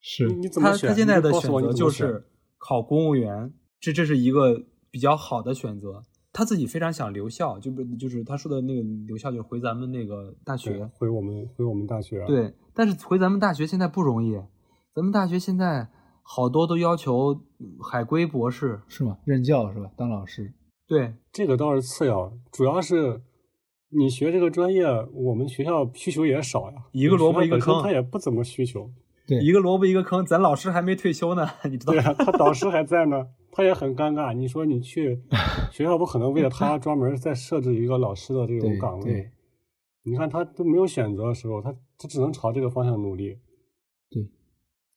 [0.00, 0.88] 是你你怎么他选？
[0.88, 2.26] 他现在的选择就是
[2.58, 6.02] 考公务员，这这是一个比较好的选择。
[6.32, 10.88] 他自己非常想留校，就不就是他说的那个留校，就是回咱们那个大学。
[10.94, 12.26] 回我们回我们大学啊。
[12.26, 14.38] 对，但是回咱们大学现在不容易，
[14.94, 15.88] 咱们大学现在
[16.30, 17.40] 好多都要求
[17.82, 18.78] 海归博士。
[18.86, 19.16] 是吗？
[19.24, 19.90] 任教是吧？
[19.96, 20.52] 当老师。
[20.86, 23.22] 对，这个倒是次要，主要是
[23.90, 26.76] 你学这个专业，我们学校需求也少呀。
[26.92, 28.90] 一个萝卜一个坑他也不怎么需求。
[29.26, 32.02] 对，一个萝卜一个坑，咱老师还没退休呢， 你知道吗？
[32.02, 34.34] 对啊，他导师还在呢，他也很尴尬。
[34.34, 35.18] 你说你去
[35.72, 39.30] 学校，不可能为了他专门再设置一个老师的这种岗位对。
[40.04, 43.36] 你看他都没有选择的时候，他他只能朝这个方向努力。
[44.10, 44.26] 对，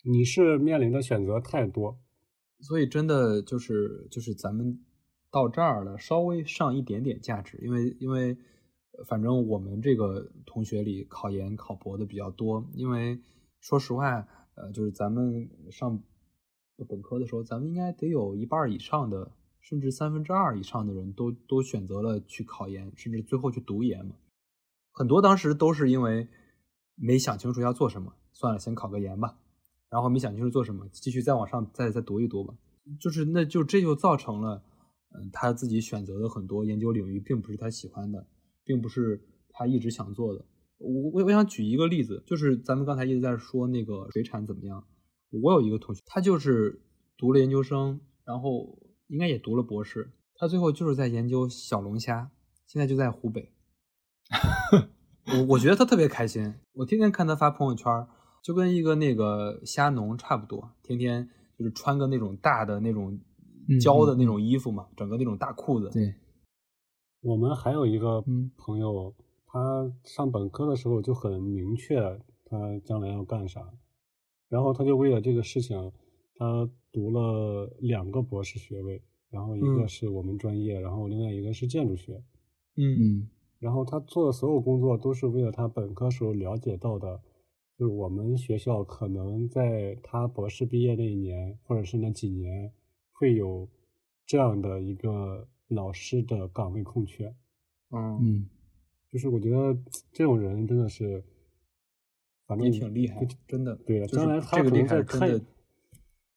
[0.04, 1.99] 你是面临的选择太多，
[2.60, 4.84] 所以真的就是就是咱们
[5.30, 8.38] 到这儿了，稍微上一点点价值，因为因为
[9.08, 13.22] 反正我们这个同学里考研考博的比较多，因为
[13.60, 16.02] 说实话，呃，就是咱们上
[16.89, 24.16] 本科的时候，咱们应该得有一半以上的，甚至三分之二以上的人都都选择了去考研，甚至最后去读研嘛。
[24.91, 26.28] 很多当时都是因为
[26.95, 29.38] 没想清楚要做什么，算了，先考个研吧。
[29.92, 32.56] 然后没想清楚做什么，继续再往上再再读一读吧。
[33.00, 34.64] 就是那就这就造成了，
[35.14, 38.26] 嗯，他自己选择的很多研究领域并不是他喜欢的，
[38.64, 40.44] 并不是他一直想做的。
[40.78, 44.84] 我我我想举一个例子，就是咱们刚才一直在说那个水产怎么样。
[45.44, 46.82] 我有一个同学，他就是
[47.18, 52.32] 读了研究生，然后应该也读了博士，他最后就是在研究小龙虾，
[52.66, 53.52] 现在就在湖北。
[55.28, 57.86] 我我觉得他特别开心，我天天看他发朋友圈，
[58.42, 63.20] 就跟一个那个虾农差不多，天天就是穿个那种大的那种
[63.80, 65.89] 胶的那种衣服嘛，整个那种大裤子。
[65.92, 66.14] 对，
[67.22, 68.24] 我们还有一个
[68.58, 69.14] 朋友，
[69.46, 73.72] 他上本科的时候就很明确他将来要干啥，
[74.50, 75.92] 然后他就为了这个事情，
[76.36, 82.24] 他读了两个博士学位，然后一个是我们专业，然后另外一个是建筑学。
[82.76, 83.30] 嗯嗯。
[83.60, 87.22] 然后他做的所有工作都是为了他本科时候了解到的，
[87.82, 92.72] 就是我们学校可能在他博士毕业那一年，或者是那几年，
[93.12, 93.68] 会有
[94.24, 97.34] 这样的一个老师的岗位空缺。
[97.90, 98.50] 嗯嗯，
[99.10, 99.76] 就是我觉得
[100.14, 101.24] 这种人真的是，
[102.46, 103.76] 反正也挺厉害，真的。
[103.78, 105.42] 对，将来他可能在科研，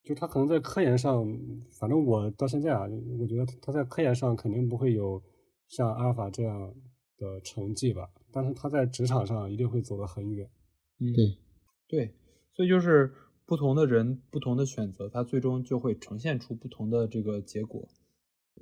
[0.03, 1.27] 就他可能在科研上，
[1.73, 2.89] 反正我到现在啊，
[3.19, 5.23] 我觉得他在科研上肯定不会有
[5.69, 6.75] 像阿尔法这样。
[7.17, 10.51] 的成绩吧，但是他在职场上一定会走得很远。
[11.05, 11.39] 嗯，对，
[11.87, 12.15] 对，
[12.55, 13.13] 所以就是
[13.45, 17.87] 不同的人，不同的选择，它最终就会呈现出不同的这个结果。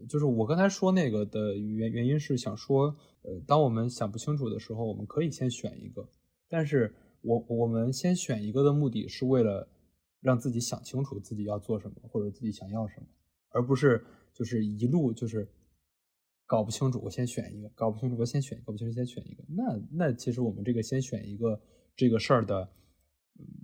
[0.09, 6.09] 就是我刚才说那个的原原因是想说，呃，当我们想不清楚的时候，我们可以先选一个，
[6.49, 9.69] 但是我我们先选一个的目的是为了
[10.21, 13.07] 让自己想清楚自己要做什么或者自己想要什么，
[13.51, 15.49] 而不是就是一路就是。
[16.45, 19.43] 搞不清楚，我先选一个；搞不清楚，我先选；搞不清楚，先选一个。
[19.49, 21.59] 那那其实我们这个先选一个
[21.97, 22.69] 这个事儿的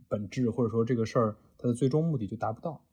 [0.09, 2.85] 本质，或者说这个事儿它的最终目的就达不到。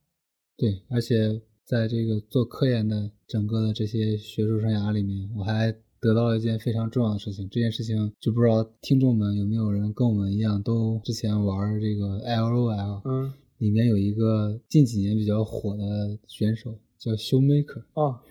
[0.57, 7.49] 对，而且在这个做科研的整个的这些学术生涯里面，我还得到了一件非常重要的事情。
[7.49, 18.21] 这件事情就不知道听众们有没有人跟我们一样，都之前玩这个 LOL，嗯，里面有一个近几年比较火的选手叫 Showmaker 啊。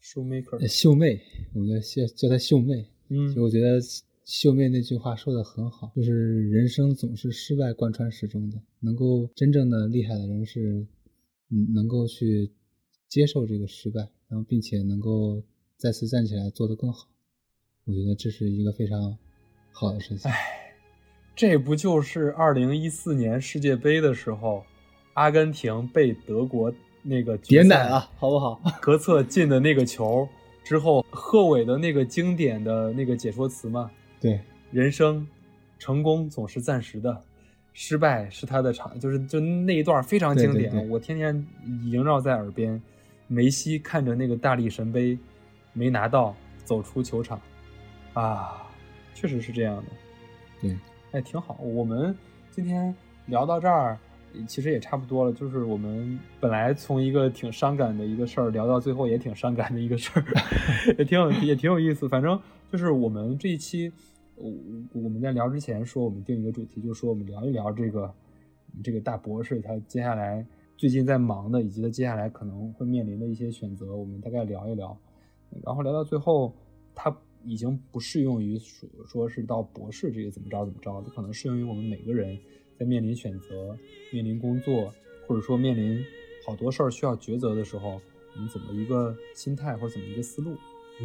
[0.00, 1.18] 秀 maker，秀妹，
[1.54, 2.90] 我们叫叫她秀妹。
[3.08, 3.80] 嗯，就我觉得
[4.24, 8.58] 秀妹那句话说的很好，就是人生总是失败贯穿始终的。
[8.80, 10.86] 能够真正的厉害的人是，
[11.50, 12.50] 嗯，能够去
[13.08, 15.42] 接受这个失败，然后并且能够
[15.76, 17.06] 再次站起来做得更好。
[17.84, 19.16] 我觉得这是一个非常
[19.70, 20.30] 好的事情。
[20.30, 20.74] 哎，
[21.36, 24.64] 这不就是二零一四年世界杯的时候，
[25.12, 26.72] 阿根廷被德国。
[27.06, 28.58] 那个别奶了，好不好？
[28.80, 30.26] 格策进的那个球
[30.64, 33.90] 之后，贺炜的那个经典的那个解说词嘛，
[34.24, 34.40] 对，
[34.72, 35.26] 人生
[35.78, 37.22] 成功总是暂时的，
[37.74, 41.46] 失败是他的场，就是就那一段非常经典，我天天
[41.84, 42.80] 萦绕在耳边。
[43.26, 45.18] 梅西看着那个大力神杯
[45.74, 47.38] 没拿到，走出球场，
[48.14, 48.66] 啊，
[49.14, 49.92] 确实是这样的，
[50.62, 50.78] 对，
[51.12, 51.58] 哎，挺好。
[51.60, 52.16] 我们
[52.50, 52.94] 今天
[53.26, 53.98] 聊到这儿。
[54.48, 60.24] 其实也差不多了，就是我们本来从一个挺伤感的一个事儿聊到最后也挺伤感的一个事儿，
[60.98, 62.08] 也挺有也挺有意思。
[62.08, 62.36] 反正
[62.72, 63.92] 就是我们这一期，
[64.36, 64.52] 我
[64.92, 68.14] 我们在聊之前说我们定一个主题，就是说我们聊一聊这个
[68.82, 74.96] 这个大博士他接下来最近在忙的，以及他接下来可能会面临的一些选择，我们大概聊一聊。
[75.62, 76.54] 然后聊到最后，
[76.94, 82.38] 他已经不适用于说说是到博士这个怎么着怎么着，他可能适用于我们每个人。
[82.76, 83.78] 在面临选择、
[84.12, 84.92] 面临工作，
[85.28, 86.04] 或者说面临
[86.44, 88.00] 好多事儿需要抉择的时候，
[88.34, 90.56] 我们怎么一个心态或者怎么一个思路？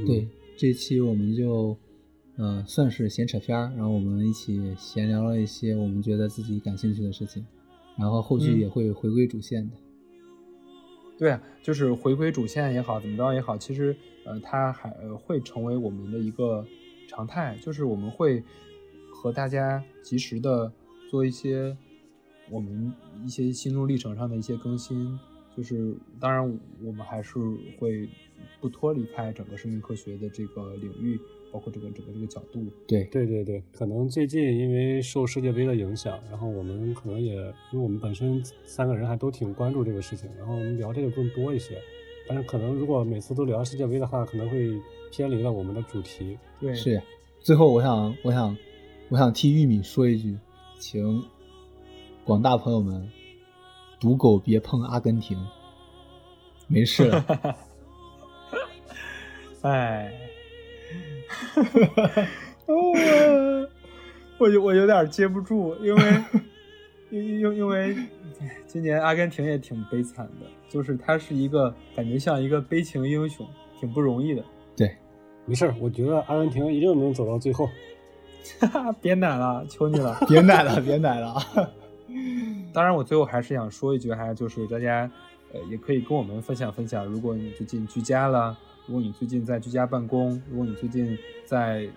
[0.03, 0.27] 对，
[0.57, 1.77] 这期我们就，
[2.39, 7.45] 呃，算是闲扯片儿，然后我们一起闲聊了一些我们觉得自己感兴趣的事情，
[7.97, 9.75] 然后后续也会回归主线的。
[11.17, 16.65] 对啊，就是回归主线也好，怎么着也好，其实呃，它还会成为我们的一个
[17.07, 18.41] 常态，就是我们会
[19.11, 20.71] 和大家及时的。
[21.09, 21.75] 做一些
[22.51, 22.93] 我们
[23.25, 25.17] 一些心路历程上的一些更新，
[25.57, 27.39] 就是当然我们还是
[27.79, 28.07] 会
[28.61, 31.19] 不脱离开整个生命科学的这个领域，
[31.51, 32.65] 包括这个整个这个角度。
[32.87, 37.33] 对对对对，可能最近因为受世界杯的影响，然后我们可能也
[37.71, 41.81] 因为我们本身三个人还都挺关注这个事情，然后我们聊这个更多一些。
[42.27, 44.79] 但是可能如果每次都聊世界杯的话，可能会
[45.11, 46.37] 偏离了我们的主题。
[46.59, 47.01] 对，是。
[47.39, 48.55] 最后，我想，我想，
[49.07, 50.37] 我想替玉米说一句，
[50.77, 51.23] 请
[52.25, 53.09] 广大朋友们，
[53.99, 55.37] 赌狗别碰阿根廷，
[56.67, 57.55] 没事了。
[59.63, 60.28] 哎，
[62.65, 63.67] 我
[64.37, 66.23] 我我有点接不住，因为
[67.09, 67.95] 因因因为
[68.67, 73.47] 今年阿根廷也挺悲惨的，就是他是一个感觉像一个悲情英雄，
[73.79, 74.43] 挺不容易的。
[74.75, 74.95] 对。
[75.45, 77.67] 没事儿，我觉得阿根廷一定能走到最后。
[78.59, 81.35] 哈哈，别奶了，求你了， 别奶了，别奶了。
[82.71, 85.09] 当然，我最后还是想说一句，还就是大家，
[85.51, 87.03] 呃，也可以跟我们分享分享。
[87.03, 88.55] 如果你最近居家了，
[88.85, 91.87] 如果你最近在居家办公，如果你最近在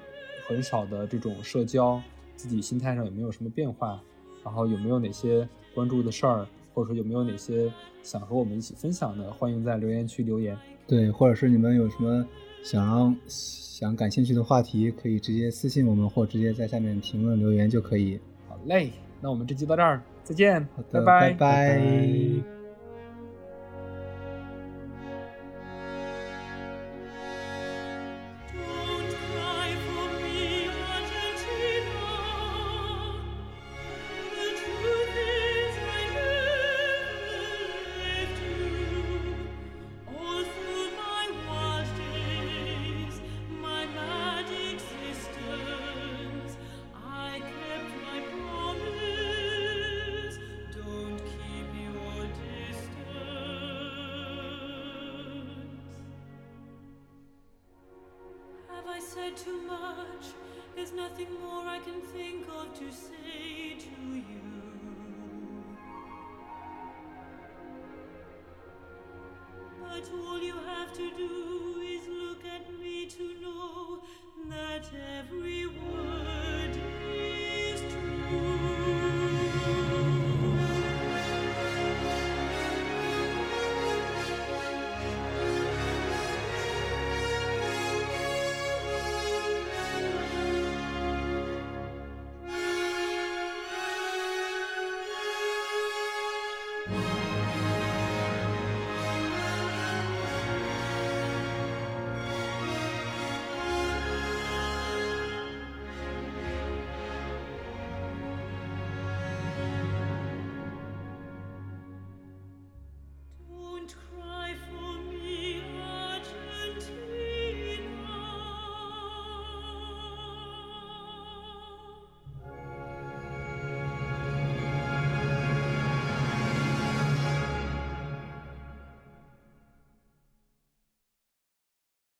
[0.46, 2.00] 很少的这种社交，
[2.36, 4.00] 自己心态上有没有什么变化？
[4.44, 7.72] 然后有没有哪些关注的事儿，或者说有没有哪些
[8.02, 9.30] 想和我们一起分享的？
[9.32, 10.56] 欢迎在留言区留言。
[10.86, 12.26] 对，或者是你们有什么？
[12.62, 18.20] 想让想感兴趣的话题，可以直接私信我们，或直接在下面评论留言就可以。
[18.48, 21.78] 好嘞，那我们这期到这儿，再见，拜拜拜。
[21.80, 22.51] is